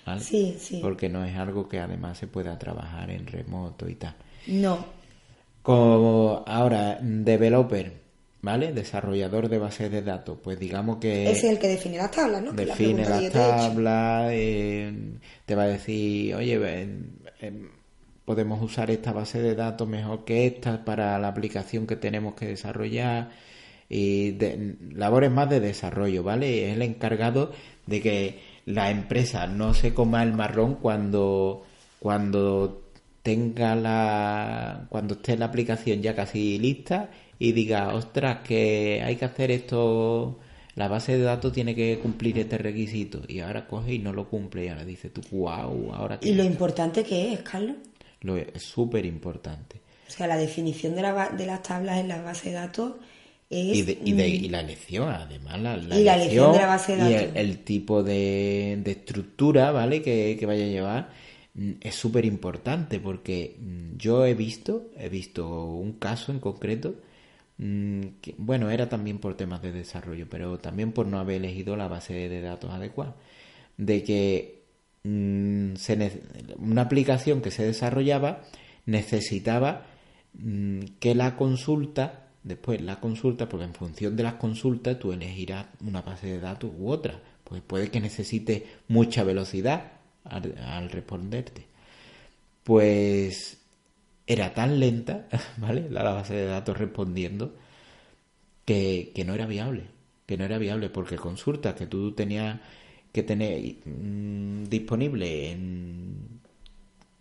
¿vale? 0.05 0.21
Sí, 0.21 0.55
sí. 0.59 0.81
porque 0.81 1.09
no 1.09 1.25
es 1.25 1.37
algo 1.37 1.69
que 1.69 1.79
además 1.79 2.17
se 2.17 2.27
pueda 2.27 2.59
trabajar 2.59 3.11
en 3.11 3.27
remoto 3.27 3.89
y 3.89 3.95
tal 3.95 4.15
No. 4.47 4.85
como 5.61 6.43
ahora 6.47 6.99
developer 7.01 8.04
vale 8.45 8.71
desarrollador 8.71 9.49
de 9.49 9.57
bases 9.57 9.91
de 9.91 10.01
datos 10.01 10.37
pues 10.43 10.59
digamos 10.59 10.97
que 10.97 11.29
Ese 11.29 11.47
es 11.47 11.53
el 11.53 11.59
que 11.59 11.67
define 11.67 11.97
las 11.97 12.11
tablas, 12.11 12.41
¿no? 12.41 12.51
La 12.53 12.63
define 12.63 13.03
las 13.03 13.31
tablas, 13.31 14.29
eh, 14.33 14.93
te 15.45 15.55
va 15.55 15.63
a 15.63 15.67
decir, 15.67 16.35
oye, 16.35 16.57
ven, 16.57 17.19
em, 17.41 17.67
podemos 18.23 18.61
usar 18.61 18.89
esta 18.91 19.11
base 19.11 19.41
de 19.41 19.55
datos 19.55 19.87
mejor 19.87 20.23
que 20.25 20.45
esta 20.47 20.85
para 20.85 21.17
la 21.19 21.27
aplicación 21.27 21.85
que 21.85 21.95
tenemos 21.95 22.35
que 22.35 22.47
desarrollar 22.47 23.29
y 23.89 24.31
de- 24.31 24.75
labores 24.93 25.29
más 25.31 25.49
de 25.49 25.59
desarrollo, 25.59 26.23
¿vale? 26.23 26.69
Es 26.69 26.75
el 26.75 26.81
encargado 26.81 27.51
de 27.85 28.01
que 28.01 28.39
la 28.65 28.89
empresa 28.89 29.45
no 29.47 29.73
se 29.75 29.93
coma 29.93 30.23
el 30.23 30.33
marrón 30.33 30.75
cuando 30.75 31.63
cuando 31.99 32.81
tenga 33.25 33.75
la 33.75 34.85
cuando 34.89 35.15
esté 35.15 35.35
la 35.35 35.45
aplicación 35.47 35.99
ya 36.03 36.15
casi 36.15 36.59
lista 36.59 37.09
y 37.39 37.51
diga, 37.53 37.93
ostras, 37.95 38.37
que 38.47 39.01
hay 39.03 39.15
que 39.15 39.25
hacer 39.25 39.49
esto 39.49 40.39
la 40.75 40.87
base 40.87 41.17
de 41.17 41.23
datos 41.23 41.51
tiene 41.51 41.73
que 41.73 41.97
cumplir 41.99 42.37
este 42.37 42.57
requisito 42.59 43.21
y 43.27 43.39
ahora 43.39 43.65
coge 43.65 43.95
y 43.95 43.99
no 43.99 44.13
lo 44.13 44.29
cumple 44.29 44.65
y 44.65 44.67
ahora 44.67 44.85
dice 44.85 45.09
tú, 45.09 45.21
wow, 45.31 45.91
ahora 45.93 46.19
Y 46.21 46.33
lo 46.33 46.43
importante 46.43 47.03
que 47.03 47.33
es, 47.33 47.39
Carlos. 47.41 47.77
lo 48.21 48.37
es 48.37 48.61
súper 48.61 49.05
importante. 49.05 49.81
O 50.07 50.11
sea, 50.11 50.27
la 50.27 50.37
definición 50.37 50.93
de, 50.95 51.01
la 51.01 51.29
de 51.29 51.45
las 51.47 51.63
tablas 51.63 51.97
en 51.99 52.09
la 52.09 52.21
base 52.21 52.49
de 52.49 52.55
datos 52.55 52.93
es... 53.49 53.75
Y, 53.75 53.81
de- 53.81 53.97
y, 54.05 54.11
de- 54.13 54.27
y 54.29 54.49
la 54.49 54.59
elección, 54.59 55.09
además, 55.09 55.59
la, 55.61 55.77
Y 55.97 56.03
la 56.03 56.15
elección 56.15 56.51
de 56.53 56.59
la 56.59 56.67
base 56.67 56.95
de 56.95 57.09
y 57.09 57.13
datos. 57.13 57.29
el, 57.33 57.37
el 57.37 57.57
tipo 57.63 58.03
de, 58.03 58.79
de 58.83 58.91
estructura, 58.91 59.71
¿vale? 59.71 60.01
Que, 60.03 60.35
que 60.39 60.45
vaya 60.45 60.65
a 60.65 60.67
llevar 60.67 61.09
es 61.81 61.95
súper 61.95 62.25
importante 62.25 62.99
porque 62.99 63.57
mm, 63.59 63.97
yo 63.97 64.25
he 64.25 64.33
visto, 64.33 64.89
he 64.97 65.09
visto 65.09 65.65
un 65.65 65.93
caso 65.93 66.31
en 66.31 66.39
concreto, 66.39 66.95
mm, 67.57 68.01
que, 68.21 68.35
bueno, 68.37 68.69
era 68.69 68.89
también 68.89 69.19
por 69.19 69.35
temas 69.37 69.61
de 69.61 69.71
desarrollo, 69.71 70.27
pero 70.29 70.59
también 70.59 70.91
por 70.91 71.07
no 71.07 71.19
haber 71.19 71.37
elegido 71.37 71.75
la 71.77 71.87
base 71.87 72.13
de 72.29 72.41
datos 72.41 72.71
adecuada, 72.71 73.15
de 73.77 74.03
que 74.03 74.63
mm, 75.03 75.73
una 76.59 76.81
aplicación 76.83 77.41
que 77.41 77.51
se 77.51 77.65
desarrollaba 77.65 78.41
necesitaba 78.85 79.85
mm, 80.33 80.81
que 80.99 81.15
la 81.15 81.37
consulta, 81.37 82.29
después 82.43 82.81
la 82.81 82.99
consulta, 82.99 83.49
porque 83.49 83.65
en 83.65 83.73
función 83.73 84.15
de 84.17 84.23
las 84.23 84.35
consultas 84.35 84.99
tú 84.99 85.13
elegirás 85.13 85.67
una 85.81 86.01
base 86.01 86.27
de 86.27 86.39
datos 86.39 86.71
u 86.77 86.89
otra. 86.89 87.21
Pues 87.43 87.61
puede 87.61 87.91
que 87.91 88.01
necesite 88.01 88.65
mucha 88.87 89.23
velocidad 89.23 89.94
al, 90.25 90.89
responderte. 90.89 91.65
Pues 92.63 93.59
era 94.27 94.53
tan 94.53 94.79
lenta, 94.79 95.27
¿vale? 95.57 95.87
La 95.89 96.03
base 96.03 96.33
de 96.33 96.45
datos 96.45 96.77
respondiendo, 96.77 97.55
que, 98.65 99.11
que 99.15 99.25
no 99.25 99.33
era 99.33 99.45
viable. 99.45 99.83
Que 100.25 100.37
no 100.37 100.45
era 100.45 100.57
viable 100.57 100.89
porque 100.89 101.17
consultas 101.17 101.75
que 101.75 101.85
tú 101.85 102.13
tenías 102.13 102.59
que 103.11 103.23
tener 103.23 103.75
mm, 103.85 104.63
disponible 104.65 105.51
en 105.51 106.41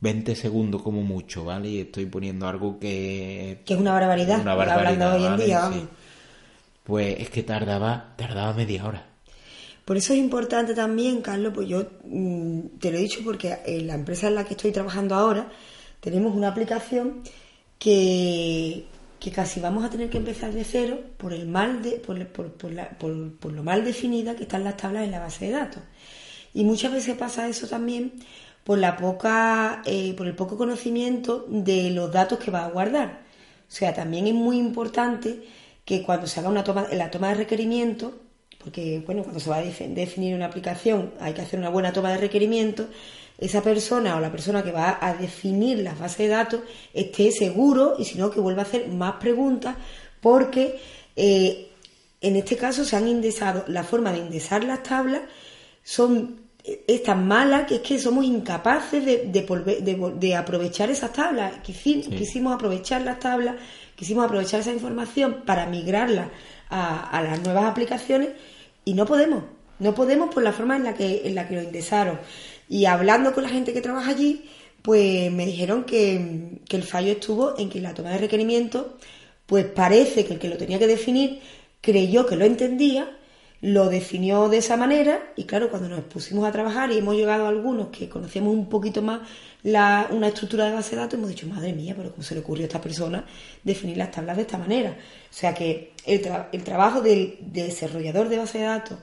20 0.00 0.34
segundos 0.34 0.82
como 0.82 1.02
mucho, 1.02 1.44
¿vale? 1.44 1.68
Y 1.68 1.80
estoy 1.80 2.06
poniendo 2.06 2.48
algo 2.48 2.78
que... 2.78 3.62
Que 3.64 3.74
es 3.74 3.80
una 3.80 3.92
barbaridad, 3.92 4.40
una 4.40 4.54
barbaridad 4.54 5.14
hoy 5.16 5.24
en 5.24 5.36
día. 5.36 5.70
Pues 6.82 7.20
es 7.20 7.30
que 7.30 7.42
tardaba, 7.42 8.14
tardaba 8.16 8.52
media 8.52 8.84
hora. 8.84 9.06
Por 9.84 9.96
eso 9.96 10.14
es 10.14 10.18
importante 10.18 10.74
también, 10.74 11.20
Carlos, 11.20 11.52
pues 11.54 11.68
yo 11.68 11.86
mm, 12.04 12.78
te 12.80 12.90
lo 12.90 12.98
he 12.98 13.02
dicho 13.02 13.20
porque 13.22 13.58
en 13.66 13.86
la 13.86 13.94
empresa 13.94 14.28
en 14.28 14.36
la 14.36 14.44
que 14.44 14.54
estoy 14.54 14.72
trabajando 14.72 15.14
ahora 15.14 15.50
tenemos 16.00 16.34
una 16.34 16.48
aplicación 16.48 17.22
que, 17.78 18.86
que 19.20 19.30
casi 19.30 19.60
vamos 19.60 19.84
a 19.84 19.90
tener 19.90 20.10
que 20.10 20.18
empezar 20.18 20.52
de 20.52 20.64
cero 20.64 21.00
por 21.18 21.32
el 21.32 21.46
mal 21.46 21.82
de, 21.82 21.92
por, 21.92 22.26
por, 22.26 23.52
lo 23.52 23.62
mal 23.62 23.84
definida 23.84 24.36
que 24.36 24.44
están 24.44 24.64
las 24.64 24.76
tablas 24.76 25.04
en 25.04 25.10
la 25.10 25.20
base 25.20 25.46
de 25.46 25.52
datos. 25.52 25.82
Y 26.54 26.64
muchas 26.64 26.92
veces 26.92 27.16
pasa 27.16 27.48
eso 27.48 27.66
también 27.66 28.12
por 28.64 28.78
la 28.78 28.96
poca, 28.96 29.82
eh, 29.84 30.14
por 30.16 30.26
el 30.26 30.34
poco 30.34 30.56
conocimiento 30.56 31.46
de 31.48 31.90
los 31.90 32.10
datos 32.12 32.38
que 32.38 32.50
va 32.50 32.64
a 32.64 32.70
guardar. 32.70 33.22
O 33.68 33.72
sea, 33.72 33.92
también 33.94 34.26
es 34.26 34.34
muy 34.34 34.58
importante 34.58 35.42
que 35.84 36.02
cuando 36.02 36.26
se 36.26 36.40
haga 36.40 36.48
una 36.48 36.64
toma, 36.64 36.86
la 36.92 37.10
toma 37.10 37.28
de 37.28 37.34
requerimiento 37.34 38.23
porque 38.64 39.02
bueno, 39.04 39.22
cuando 39.22 39.38
se 39.38 39.50
va 39.50 39.58
a 39.58 39.62
definir 39.62 40.34
una 40.34 40.46
aplicación 40.46 41.12
hay 41.20 41.34
que 41.34 41.42
hacer 41.42 41.60
una 41.60 41.68
buena 41.68 41.92
toma 41.92 42.10
de 42.10 42.18
requerimientos, 42.18 42.86
esa 43.36 43.62
persona 43.62 44.16
o 44.16 44.20
la 44.20 44.30
persona 44.30 44.62
que 44.62 44.72
va 44.72 44.98
a 45.00 45.14
definir 45.14 45.78
las 45.78 45.98
bases 45.98 46.18
de 46.18 46.28
datos 46.28 46.60
esté 46.92 47.30
seguro 47.30 47.96
y 47.98 48.04
si 48.04 48.16
no 48.16 48.30
que 48.30 48.40
vuelva 48.40 48.62
a 48.62 48.64
hacer 48.64 48.88
más 48.88 49.14
preguntas 49.16 49.76
porque 50.20 50.78
eh, 51.14 51.68
en 52.20 52.36
este 52.36 52.56
caso 52.56 52.84
se 52.84 52.96
han 52.96 53.06
indexado, 53.06 53.64
la 53.68 53.84
forma 53.84 54.12
de 54.12 54.18
indexar 54.18 54.64
las 54.64 54.82
tablas 54.82 55.20
son 55.82 56.44
es 56.64 57.02
tan 57.02 57.28
mala 57.28 57.66
que 57.66 57.76
es 57.76 57.80
que 57.82 57.98
somos 57.98 58.24
incapaces 58.24 59.04
de, 59.04 60.34
aprovechar 60.34 60.88
esas 60.88 61.12
tablas. 61.12 61.60
Quisimos, 61.62 62.54
aprovechar 62.54 63.02
las 63.02 63.18
tablas, 63.18 63.56
quisimos 63.94 64.24
aprovechar 64.24 64.60
esa 64.60 64.72
información 64.72 65.42
para 65.44 65.66
migrarla 65.66 66.30
a, 66.70 67.10
a 67.10 67.22
las 67.22 67.42
nuevas 67.42 67.66
aplicaciones 67.66 68.30
y 68.84 68.94
no 68.94 69.06
podemos, 69.06 69.44
no 69.78 69.94
podemos 69.94 70.32
por 70.32 70.42
la 70.42 70.52
forma 70.52 70.76
en 70.76 70.84
la 70.84 70.94
que, 70.94 71.22
en 71.24 71.34
la 71.34 71.48
que 71.48 71.56
lo 71.56 71.62
indexaron. 71.62 72.18
Y 72.68 72.86
hablando 72.86 73.32
con 73.34 73.42
la 73.42 73.48
gente 73.48 73.72
que 73.72 73.80
trabaja 73.80 74.10
allí, 74.10 74.44
pues 74.84 75.32
me 75.32 75.46
dijeron 75.46 75.84
que, 75.84 76.60
el 76.68 76.82
fallo 76.82 77.12
estuvo 77.12 77.58
en 77.58 77.70
que 77.70 77.80
la 77.80 77.94
toma 77.94 78.10
de 78.10 78.18
requerimiento, 78.18 78.98
pues 79.46 79.64
parece 79.64 80.26
que 80.26 80.34
el 80.34 80.38
que 80.38 80.48
lo 80.48 80.58
tenía 80.58 80.78
que 80.78 80.86
definir 80.86 81.40
creyó 81.80 82.26
que 82.26 82.36
lo 82.36 82.44
entendía, 82.44 83.16
lo 83.62 83.88
definió 83.88 84.50
de 84.50 84.58
esa 84.58 84.76
manera 84.76 85.32
y 85.36 85.44
claro, 85.44 85.70
cuando 85.70 85.88
nos 85.88 86.00
pusimos 86.00 86.46
a 86.46 86.52
trabajar 86.52 86.92
y 86.92 86.98
hemos 86.98 87.14
llegado 87.14 87.46
a 87.46 87.48
algunos 87.48 87.88
que 87.88 88.10
conocemos 88.10 88.52
un 88.52 88.68
poquito 88.68 89.00
más 89.00 89.22
la, 89.62 90.08
una 90.10 90.28
estructura 90.28 90.66
de 90.66 90.72
base 90.72 90.96
de 90.96 91.00
datos, 91.00 91.14
hemos 91.14 91.30
dicho, 91.30 91.46
madre 91.46 91.72
mía, 91.72 91.94
pero 91.96 92.10
¿cómo 92.10 92.22
se 92.22 92.34
le 92.34 92.40
ocurrió 92.40 92.64
a 92.64 92.66
esta 92.66 92.82
persona 92.82 93.24
definir 93.62 93.96
las 93.96 94.10
tablas 94.10 94.36
de 94.36 94.42
esta 94.42 94.58
manera? 94.58 94.90
O 94.90 95.34
sea 95.34 95.54
que 95.54 95.93
el, 96.06 96.22
el 96.52 96.64
trabajo 96.64 97.00
del, 97.00 97.38
desarrollador 97.40 98.28
de 98.28 98.38
base 98.38 98.58
de 98.58 98.64
datos 98.64 98.98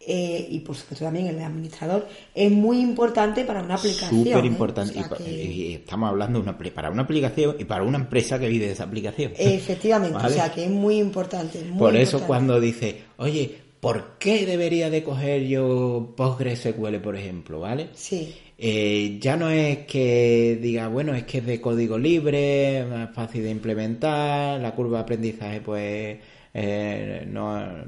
eh, 0.00 0.46
y 0.50 0.60
por 0.60 0.76
supuesto 0.76 1.04
también 1.04 1.26
el 1.26 1.36
de 1.36 1.44
administrador 1.44 2.06
es 2.34 2.50
muy 2.50 2.80
importante 2.80 3.44
para 3.44 3.62
una 3.62 3.74
aplicación. 3.74 4.24
Súper 4.24 4.44
¿eh? 4.44 4.46
importante. 4.46 5.04
y, 5.26 5.74
estamos 5.74 6.08
hablando 6.08 6.40
una, 6.40 6.56
para 6.56 6.90
una 6.90 7.02
aplicación 7.02 7.56
y 7.58 7.64
para 7.64 7.82
una 7.82 7.98
empresa 7.98 8.38
que 8.38 8.48
vive 8.48 8.66
de 8.66 8.72
esa 8.72 8.84
aplicación. 8.84 9.32
Efectivamente, 9.38 10.16
o 10.16 10.28
sea 10.30 10.52
que 10.52 10.64
es 10.64 10.70
muy 10.70 10.98
importante. 10.98 11.58
por 11.76 11.96
eso 11.96 12.20
cuando 12.20 12.60
dice, 12.60 13.02
oye, 13.16 13.58
¿por 13.80 14.18
qué 14.18 14.46
debería 14.46 14.90
de 14.90 15.02
coger 15.02 15.46
yo 15.46 16.14
PostgreSQL, 16.16 16.96
por 16.96 17.16
ejemplo? 17.16 17.60
¿Vale? 17.60 17.90
Sí. 17.94 18.34
Eh, 18.56 19.18
ya 19.20 19.36
no 19.36 19.50
es 19.50 19.86
que 19.86 20.58
diga, 20.60 20.88
bueno, 20.88 21.14
es 21.14 21.24
que 21.24 21.38
es 21.38 21.46
de 21.46 21.60
código 21.60 21.96
libre, 21.96 22.84
más 22.90 23.14
fácil 23.14 23.44
de 23.44 23.50
implementar, 23.50 24.60
la 24.60 24.74
curva 24.74 24.98
de 24.98 25.02
aprendizaje 25.04 25.60
pues 25.60 26.18
eh, 26.54 27.24
no, 27.28 27.84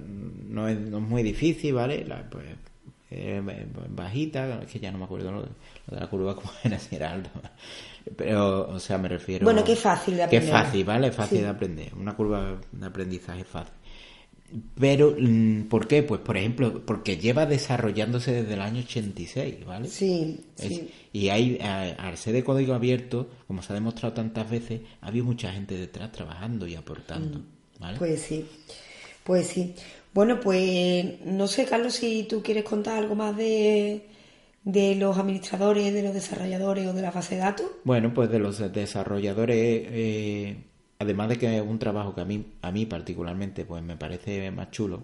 no, 0.49 0.69
es, 0.69 0.79
muy 0.79 1.25
difícil, 1.25 1.75
¿vale? 1.75 2.05
La, 2.05 2.23
pues, 2.31 2.47
eh, 3.11 3.43
bajita, 3.89 4.61
es 4.63 4.71
que 4.71 4.79
ya 4.79 4.93
no 4.93 4.99
me 4.99 5.05
acuerdo 5.05 5.33
lo, 5.33 5.43
de 5.43 5.51
la 6.01 6.07
curva 6.09 6.35
como 6.37 6.53
era, 6.63 6.79
si 6.79 6.95
era 6.95 7.13
alta. 7.13 7.31
Pero, 8.17 8.69
o 8.69 8.79
sea, 8.79 8.97
me 8.97 9.09
refiero... 9.09 9.45
Bueno, 9.45 9.65
que 9.65 9.73
es 9.73 9.81
fácil 9.81 10.17
de 10.17 10.23
aprender. 10.23 10.49
Que 10.49 10.57
es 10.57 10.65
fácil, 10.65 10.85
¿vale? 10.85 11.09
Es 11.09 11.15
fácil 11.17 11.41
de 11.41 11.49
aprender. 11.49 11.93
Una 11.95 12.15
curva 12.15 12.59
de 12.71 12.87
aprendizaje 12.87 13.45
fácil. 13.45 13.75
Pero, 14.79 15.15
mm, 15.19 15.69
¿por 15.69 15.87
qué? 15.87 16.03
Pues, 16.03 16.21
por 16.21 16.37
ejemplo, 16.37 16.85
porque 16.85 17.17
lleva 17.17 17.47
desarrollándose 17.47 18.33
desde 18.33 18.55
el 18.55 18.61
año 18.61 18.83
86, 18.83 19.65
¿vale? 19.65 19.89
Sí, 19.89 20.41
sí. 20.57 20.91
Y 21.13 21.29
hay, 21.29 21.59
al 21.61 22.17
ser 22.17 22.33
de 22.33 22.45
código 22.45 22.75
abierto, 22.75 23.29
como 23.47 23.63
se 23.63 23.73
ha 23.73 23.75
demostrado 23.75 24.15
tantas 24.15 24.51
veces, 24.51 24.81
ha 25.01 25.09
habido 25.09 25.25
mucha 25.25 25.53
gente 25.53 25.77
detrás 25.77 26.13
trabajando 26.13 26.67
y 26.67 26.75
aportando, 26.75 27.39
mm, 27.39 27.81
¿vale? 27.81 27.99
Pues 27.99 28.23
sí, 28.23 28.47
pues 29.25 29.47
sí. 29.47 29.75
Bueno, 30.13 30.41
pues 30.41 31.25
no 31.25 31.47
sé, 31.47 31.65
Carlos, 31.67 31.95
si 31.95 32.25
tú 32.25 32.43
quieres 32.43 32.65
contar 32.65 32.99
algo 32.99 33.15
más 33.15 33.37
de, 33.37 34.07
de 34.65 34.97
los 34.97 35.17
administradores, 35.17 35.95
de 35.95 36.03
los 36.03 36.15
desarrolladores 36.15 36.87
o 36.89 36.93
de 36.93 37.03
la 37.03 37.13
base 37.13 37.37
de 37.37 37.43
datos. 37.43 37.67
Bueno, 37.85 38.13
pues 38.13 38.31
de 38.31 38.39
los 38.41 38.73
desarrolladores... 38.73 39.57
Eh, 39.59 40.57
además 41.01 41.31
de 41.31 41.39
que 41.39 41.57
es 41.57 41.63
un 41.63 41.79
trabajo 41.79 42.15
que 42.15 42.21
a 42.21 42.25
mí, 42.25 42.45
a 42.61 42.71
mí 42.71 42.87
particularmente 42.87 43.65
pues 43.65 43.83
me 43.83 43.97
parece 43.97 44.51
más 44.51 44.71
chulo, 44.71 45.03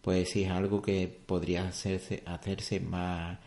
pues 0.00 0.30
sí 0.30 0.44
es 0.44 0.50
algo 0.50 0.80
que 0.80 1.08
podría 1.26 1.66
hacerse, 1.66 2.22
hacerse 2.24 2.78
más, 2.78 3.38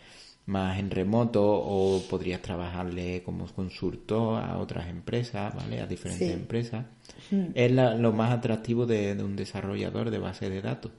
más 0.45 0.77
en 0.77 0.91
remoto 0.91 1.41
o 1.43 2.03
podrías 2.09 2.41
trabajarle 2.41 3.23
como 3.23 3.47
consultor 3.47 4.43
a 4.43 4.57
otras 4.57 4.89
empresas, 4.89 5.55
¿vale? 5.55 5.79
A 5.79 5.87
diferentes 5.87 6.31
empresas. 6.31 6.85
Hmm. 7.31 7.45
Es 7.55 7.71
lo 7.71 8.11
más 8.11 8.31
atractivo 8.31 8.85
de, 8.85 9.13
un 9.23 9.37
desarrollador 9.37 10.11
de 10.11 10.19
base 10.19 10.49
de 10.49 10.61
datos. 10.61 10.91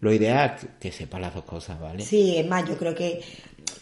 Lo 0.00 0.12
ideal 0.12 0.56
es 0.56 0.68
que 0.78 0.92
sepa 0.92 1.18
las 1.18 1.34
dos 1.34 1.44
cosas, 1.44 1.80
¿vale? 1.80 2.02
Sí, 2.02 2.36
es 2.36 2.46
más, 2.46 2.68
yo 2.68 2.76
creo 2.76 2.94
que 2.94 3.20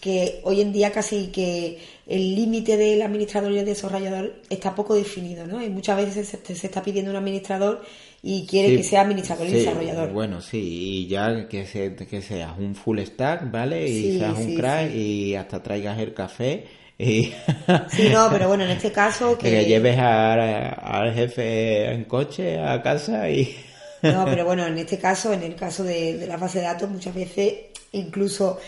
que 0.00 0.40
hoy 0.42 0.60
en 0.60 0.72
día 0.72 0.90
casi 0.90 1.28
que 1.28 1.78
el 2.06 2.34
límite 2.34 2.76
del 2.76 3.00
administrador 3.02 3.52
y 3.52 3.58
el 3.58 3.64
desarrollador 3.64 4.34
está 4.50 4.74
poco 4.74 4.94
definido, 4.94 5.46
¿no? 5.46 5.62
Y 5.62 5.70
muchas 5.70 5.96
veces 5.96 6.36
se, 6.42 6.66
está 6.66 6.82
pidiendo 6.82 7.10
un 7.10 7.16
administrador 7.16 7.82
y 8.22 8.44
quiere 8.46 8.76
que 8.76 8.82
sea 8.82 9.02
administrador 9.02 9.46
y 9.48 9.52
desarrollador. 9.52 10.12
Bueno, 10.12 10.40
sí, 10.40 10.58
y 10.60 11.06
ya 11.06 11.48
que, 11.48 11.64
que 12.08 12.22
seas 12.22 12.52
un 12.58 12.74
full 12.74 12.98
stack, 13.00 13.50
¿vale? 13.50 13.88
Y 13.88 14.18
seas 14.18 14.38
un 14.38 14.54
crack 14.56 14.92
y 14.92 15.34
hasta 15.36 15.62
traigas 15.62 15.98
el 16.00 16.12
café. 16.12 16.64
Y... 16.98 17.32
sí, 17.90 18.08
no, 18.12 18.28
pero 18.30 18.48
bueno, 18.48 18.64
en 18.64 18.70
este 18.70 18.92
caso 18.92 19.38
que... 19.38 19.50
que 19.50 19.64
lleves 19.64 19.96
al 19.98 21.14
jefe 21.14 21.92
en 21.92 22.04
coche 22.04 22.58
a 22.58 22.82
casa 22.82 23.30
y... 23.30 23.56
no, 24.02 24.24
pero 24.24 24.44
bueno, 24.44 24.66
en 24.66 24.78
este 24.78 24.98
caso, 24.98 25.32
en 25.32 25.44
el 25.44 25.54
caso 25.54 25.84
de, 25.84 26.18
de 26.18 26.26
la 26.26 26.36
base 26.36 26.58
de 26.58 26.64
datos, 26.64 26.90
muchas 26.90 27.14
veces 27.14 27.54
incluso 27.92 28.58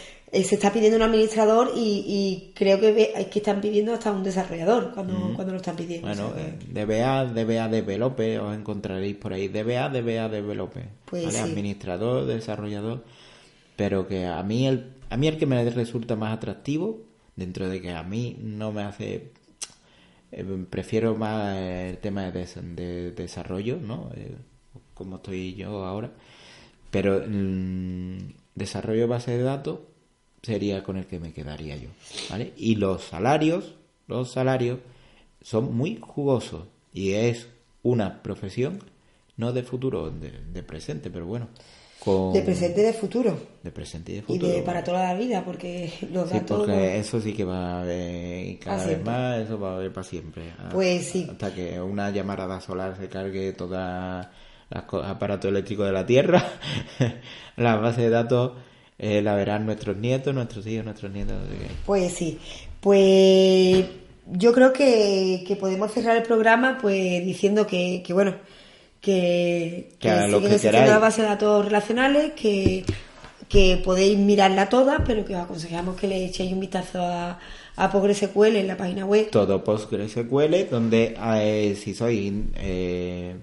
se 0.42 0.56
está 0.56 0.72
pidiendo 0.72 0.96
un 0.96 1.02
administrador 1.02 1.72
y, 1.76 2.52
creo 2.54 2.80
que 2.80 3.12
es 3.14 3.26
que 3.28 3.38
están 3.38 3.60
pidiendo 3.60 3.92
hasta 3.92 4.10
un 4.10 4.24
desarrollador 4.24 4.92
cuando, 4.92 5.32
cuando 5.34 5.52
lo 5.52 5.58
están 5.58 5.76
pidiendo. 5.76 6.08
Bueno, 6.08 6.32
eh, 6.36 6.58
DBA, 6.68 7.26
DBA 7.26 7.68
developer, 7.68 8.40
os 8.40 8.56
encontraréis 8.56 9.16
por 9.16 9.32
ahí. 9.32 9.48
DBA, 9.48 9.90
DBA 9.90 10.28
developer. 10.28 10.88
Pues 11.04 11.26
¿vale? 11.26 11.38
Administrador, 11.38 12.26
desarrollador. 12.26 13.04
Pero 13.76 14.08
que 14.08 14.26
a 14.26 14.42
mí, 14.42 14.66
el, 14.66 14.94
a 15.10 15.16
mí 15.16 15.28
el 15.28 15.38
que 15.38 15.46
me 15.46 15.62
resulta 15.70 16.16
más 16.16 16.34
atractivo, 16.34 17.02
dentro 17.36 17.68
de 17.68 17.80
que 17.80 17.92
a 17.92 18.02
mí 18.02 18.36
no 18.40 18.72
me 18.72 18.82
hace... 18.82 19.32
Eh, 20.32 20.44
prefiero 20.68 21.14
más 21.16 21.56
el 21.56 21.98
tema 21.98 22.30
de, 22.30 23.12
desarrollo, 23.12 23.78
¿no? 23.80 24.10
como 24.94 25.16
estoy 25.16 25.54
yo 25.54 25.84
ahora. 25.84 26.10
Pero 26.90 27.22
mm, 27.26 28.18
desarrollo 28.54 29.06
base 29.06 29.36
de 29.36 29.42
datos 29.42 29.78
sería 30.44 30.82
con 30.84 30.96
el 30.96 31.06
que 31.06 31.18
me 31.18 31.32
quedaría 31.32 31.76
yo, 31.76 31.88
¿vale? 32.30 32.52
Y 32.56 32.76
los 32.76 33.02
salarios, 33.02 33.74
los 34.06 34.30
salarios 34.30 34.78
son 35.42 35.74
muy 35.74 35.98
jugosos 36.00 36.64
y 36.92 37.12
es 37.12 37.48
una 37.82 38.22
profesión 38.22 38.78
no 39.36 39.52
de 39.52 39.64
futuro, 39.64 40.10
de, 40.12 40.62
presente, 40.62 41.10
pero 41.10 41.26
bueno. 41.26 41.48
con... 41.98 42.32
De 42.32 42.42
presente 42.42 42.82
y 42.82 42.84
de 42.84 42.92
futuro. 42.92 43.36
De 43.64 43.72
presente 43.72 44.12
y 44.12 44.14
de 44.14 44.20
Y 44.20 44.22
futuro. 44.22 44.52
de 44.52 44.62
para 44.62 44.84
toda 44.84 45.02
la 45.12 45.18
vida, 45.18 45.44
porque 45.44 45.92
los 46.12 46.28
Sí, 46.28 46.34
datos... 46.34 46.58
porque 46.58 46.98
eso 46.98 47.20
sí 47.20 47.32
que 47.32 47.44
va 47.44 47.78
a 47.78 47.82
haber 47.82 48.46
y 48.46 48.56
cada 48.58 48.76
vez 48.76 48.86
siempre. 48.86 49.12
más, 49.12 49.38
eso 49.40 49.58
va 49.58 49.72
a 49.72 49.76
haber 49.76 49.92
para 49.92 50.04
siempre. 50.04 50.44
Pues 50.70 51.06
sí. 51.06 51.26
Hasta 51.28 51.52
que 51.52 51.80
una 51.80 52.10
llamarada 52.10 52.60
solar 52.60 52.96
se 52.96 53.08
cargue 53.08 53.52
todos 53.54 53.70
los 54.70 55.04
aparatos 55.04 55.50
eléctricos 55.50 55.86
de 55.86 55.92
la 55.92 56.06
Tierra, 56.06 56.44
la 57.56 57.74
base 57.76 58.02
de 58.02 58.10
datos 58.10 58.52
eh, 58.98 59.22
la 59.22 59.34
verán 59.34 59.66
nuestros 59.66 59.96
nietos, 59.96 60.34
nuestros 60.34 60.66
hijos, 60.66 60.84
nuestros 60.84 61.12
nietos. 61.12 61.36
Pues 61.84 62.12
sí. 62.12 62.38
Pues 62.80 63.86
yo 64.26 64.52
creo 64.52 64.72
que, 64.72 65.44
que 65.46 65.56
podemos 65.56 65.92
cerrar 65.92 66.16
el 66.16 66.22
programa 66.22 66.78
pues 66.80 67.24
diciendo 67.24 67.66
que, 67.66 68.02
que 68.06 68.12
bueno, 68.12 68.34
que, 69.00 69.90
Que 70.00 70.28
lo 70.28 70.40
que 70.40 70.48
las 70.48 71.00
bases 71.00 71.24
de 71.24 71.28
datos 71.28 71.64
relacionales, 71.64 72.32
que, 72.32 72.84
que 73.48 73.80
podéis 73.84 74.18
mirarla 74.18 74.70
todas, 74.70 75.02
pero 75.06 75.24
que 75.24 75.36
os 75.36 75.42
aconsejamos 75.42 75.96
que 75.96 76.08
le 76.08 76.24
echéis 76.24 76.52
un 76.52 76.60
vistazo 76.60 77.02
a, 77.02 77.38
a 77.76 77.90
PostgreSQL 77.92 78.56
en 78.56 78.66
la 78.66 78.76
página 78.76 79.04
web. 79.04 79.28
Todo 79.30 79.62
PostgreSQL, 79.62 80.70
donde 80.70 81.16
eh, 81.18 81.76
si 81.78 81.92
sois 81.92 82.32
eh, 82.56 83.36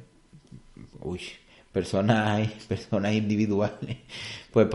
uy, 1.01 1.21
personas, 1.71 2.47
personas 2.67 3.13
individuales, 3.13 3.97
pues 4.51 4.67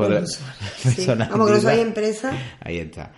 Sí. 0.76 0.88
personas 0.96 1.28
Vamos, 1.30 1.46
que 1.48 1.52
no 1.52 1.58
individuales. 1.60 1.86
empresa. 1.88 2.32
Ahí 2.60 2.78
está. 2.78 3.12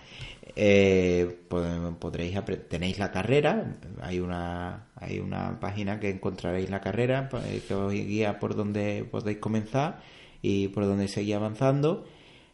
Eh, 0.55 1.43
pod- 1.49 1.95
podréis 1.99 2.35
tenéis 2.67 2.99
la 2.99 3.11
carrera, 3.11 3.77
hay 4.01 4.19
una 4.19 4.87
hay 4.95 5.19
una 5.19 5.57
página 5.59 5.99
que 5.99 6.09
encontraréis 6.09 6.69
la 6.69 6.81
carrera 6.81 7.29
eh, 7.45 7.61
que 7.65 7.73
os 7.75 7.93
guía 7.93 8.39
por 8.39 8.55
donde 8.55 9.07
podéis 9.09 9.37
comenzar 9.37 10.01
y 10.41 10.67
por 10.69 10.85
donde 10.85 11.07
seguir 11.07 11.35
avanzando. 11.35 12.05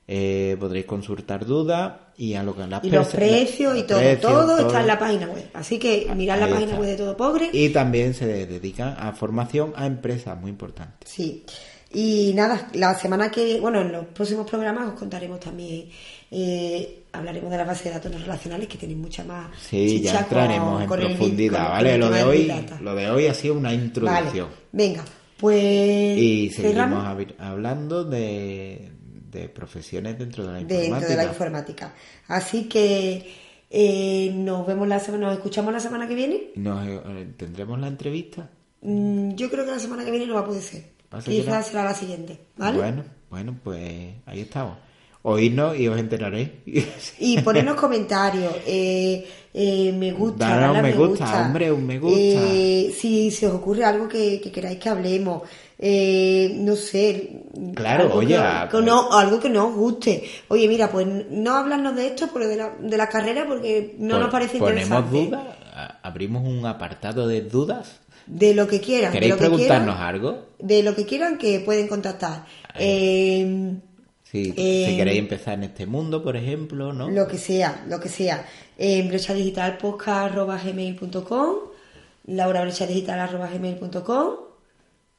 Eh, 0.08 0.56
podréis 0.60 0.86
consultar 0.86 1.46
dudas 1.46 1.94
y 2.18 2.36
a 2.36 2.44
lo 2.44 2.56
que 2.56 2.68
las 2.68 2.84
Y 2.84 2.92
los 2.92 3.08
precios 3.08 3.76
y 3.76 3.84
todo, 3.84 3.98
precios, 3.98 4.22
todo, 4.22 4.58
está 4.68 4.82
en 4.82 4.88
la 4.88 5.00
página 5.00 5.28
web. 5.28 5.50
Así 5.54 5.80
que 5.80 6.08
mirad 6.16 6.40
la 6.40 6.48
página 6.48 6.66
está. 6.74 6.80
web 6.80 6.90
de 6.90 6.96
Todo 6.96 7.18
Pogre. 7.18 7.50
Y 7.52 7.70
también 7.70 8.14
se 8.14 8.46
dedican 8.46 8.96
a 9.00 9.14
formación 9.14 9.74
a 9.76 9.88
empresas, 9.88 10.40
muy 10.40 10.52
importante. 10.52 11.08
Sí. 11.08 11.44
Y 11.92 12.34
nada, 12.36 12.68
la 12.74 12.94
semana 13.00 13.32
que, 13.32 13.60
bueno, 13.60 13.82
en 13.82 13.92
los 13.94 14.06
próximos 14.08 14.48
programas 14.50 14.90
os 14.90 15.00
contaremos 15.00 15.40
también, 15.40 15.88
eh, 16.30 17.04
hablaremos 17.14 17.50
de 17.50 17.58
las 17.58 17.66
bases 17.68 17.86
de 17.86 17.92
datos 17.92 18.12
no 18.12 18.18
relacionales 18.20 18.68
que 18.68 18.78
tienen 18.78 19.00
mucha 19.00 19.24
más 19.24 19.48
Sí, 19.60 20.02
ya 20.02 20.20
entraremos 20.20 20.74
con- 20.74 20.82
en 20.84 20.88
con 20.88 21.00
profundidad, 21.00 21.70
¿vale? 21.70 21.98
Lo 21.98 22.10
de 22.10 22.24
hoy, 22.24 22.52
lo 22.82 22.96
de 22.96 23.10
hoy 23.10 23.28
ha 23.28 23.34
sido 23.34 23.54
una 23.56 23.74
introducción. 23.74 24.48
Vale, 24.50 24.58
venga, 24.74 25.06
pues 25.38 26.18
Y 26.18 26.50
seguimos 26.50 26.74
cerramos 26.76 27.18
hablando 27.40 28.04
de, 28.04 28.92
de 29.36 29.50
profesiones 29.50 30.18
dentro 30.18 30.46
de 30.46 30.52
la 30.54 30.58
dentro 30.60 30.78
informática. 30.78 31.10
de 31.10 31.16
la 31.18 31.24
informática. 31.26 31.94
Así 32.28 32.64
que 32.70 33.32
eh, 33.70 34.32
nos 34.36 34.66
vemos 34.66 34.88
la 34.88 35.00
semana, 35.00 35.28
nos 35.28 35.36
escuchamos 35.36 35.74
la 35.74 35.80
semana 35.80 36.08
que 36.08 36.16
viene. 36.16 36.52
Nos, 36.56 36.88
eh, 36.88 37.28
¿Tendremos 37.38 37.80
la 37.80 37.88
entrevista? 37.88 38.50
Mm, 38.82 39.36
Yo 39.36 39.50
creo 39.50 39.66
que 39.66 39.72
la 39.72 39.80
semana 39.80 40.04
que 40.06 40.12
viene 40.12 40.26
no 40.28 40.36
va 40.36 40.42
a 40.42 40.46
poder 40.46 40.62
ser. 40.62 40.84
¿Va 41.14 41.20
a 41.20 41.22
ser 41.22 41.34
que 41.34 41.42
Quizás 41.42 41.68
será 41.68 41.84
la 41.84 41.94
siguiente, 41.94 42.40
¿vale? 42.58 42.78
Bueno, 42.78 43.04
bueno, 43.30 43.56
pues 43.64 44.14
ahí 44.26 44.42
estamos. 44.42 44.78
Oírnos 45.24 45.78
y 45.80 45.88
os 45.88 45.98
enteraréis. 46.00 46.50
Y 47.20 47.42
ponernos 47.42 47.76
comentarios, 47.82 48.54
eh, 48.68 49.28
eh, 49.58 49.94
me 49.94 50.12
gusta, 50.12 50.66
a 50.68 50.72
un 50.72 50.78
me 50.82 50.92
me 50.92 50.94
gusta, 50.94 51.42
hombre, 51.46 51.72
un 51.72 51.86
me 51.88 51.98
gusta. 51.98 52.18
Eh, 52.20 52.94
si 52.98 53.32
se 53.32 53.48
os 53.48 53.54
ocurre 53.56 53.86
algo 53.86 54.08
que, 54.10 54.42
que 54.42 54.52
queráis 54.52 54.78
que 54.80 54.90
hablemos, 54.90 55.44
eh, 55.80 56.52
no 56.56 56.76
sé. 56.76 57.44
Claro, 57.74 58.04
algo 58.06 58.18
oye, 58.20 58.28
que, 58.36 58.38
a- 58.38 58.68
que 58.70 58.82
no, 58.82 59.12
algo 59.14 59.40
que 59.40 59.50
no 59.50 59.68
os 59.70 59.76
guste. 59.76 60.24
Oye, 60.50 60.68
mira, 60.68 60.92
pues 60.92 61.08
no 61.30 61.56
hablarnos 61.56 61.96
de 61.96 62.08
esto, 62.08 62.30
pero 62.34 62.48
de 62.48 62.58
la, 62.58 62.74
de 62.80 62.98
la 62.98 63.08
carrera, 63.08 63.46
porque 63.48 63.96
no 63.98 64.16
Pon- 64.16 64.22
nos 64.24 64.32
parece 64.32 64.58
Ponemos 64.58 64.84
interesante. 64.84 65.18
dudas, 65.26 65.58
a- 65.74 66.00
abrimos 66.04 66.44
un 66.46 66.66
apartado 66.66 67.26
de 67.28 67.42
dudas. 67.42 68.02
De 68.28 68.54
lo 68.56 68.68
que 68.68 68.82
quieran. 68.82 69.12
de 69.12 69.20
¿Queréis 69.20 69.34
que 69.36 69.40
preguntarnos 69.40 69.96
quieran, 69.96 70.16
algo? 70.16 70.46
De 70.60 70.82
lo 70.84 70.96
que 70.96 71.06
quieran 71.06 71.38
que 71.38 71.60
pueden 71.62 71.88
contactar. 71.88 72.46
Eh, 72.78 73.74
Si, 74.24 74.54
Eh, 74.58 74.88
si 74.90 74.98
queréis 74.98 75.20
empezar 75.20 75.54
en 75.54 75.64
este 75.66 75.86
mundo, 75.86 76.22
por 76.22 76.36
ejemplo, 76.36 76.92
¿no? 76.92 77.10
Lo 77.10 77.26
que 77.28 77.38
sea, 77.38 77.86
lo 77.88 78.00
que 78.02 78.10
sea. 78.10 78.46
En 78.78 79.08
brechadigitalpodcast.gmail.com 79.08 81.56
laurabrechadigital.gmail.com 82.28 84.46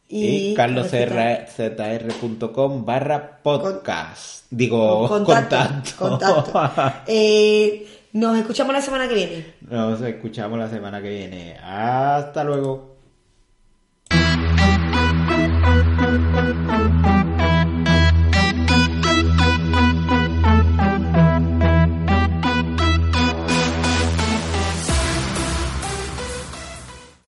y 0.08 0.54
carloszr.com 0.54 2.84
barra 2.84 3.40
podcast. 3.42 4.46
Digo, 4.50 5.08
contacto. 5.24 5.90
contacto. 5.98 6.52
contacto. 6.52 7.02
Eh, 7.06 7.86
nos 8.12 8.38
escuchamos 8.38 8.72
la 8.72 8.80
semana 8.80 9.08
que 9.08 9.14
viene. 9.14 9.54
Nos 9.68 10.00
escuchamos 10.00 10.56
la 10.58 10.68
semana 10.68 11.02
que 11.02 11.10
viene. 11.10 11.56
Hasta 11.62 12.42
luego. 12.44 12.95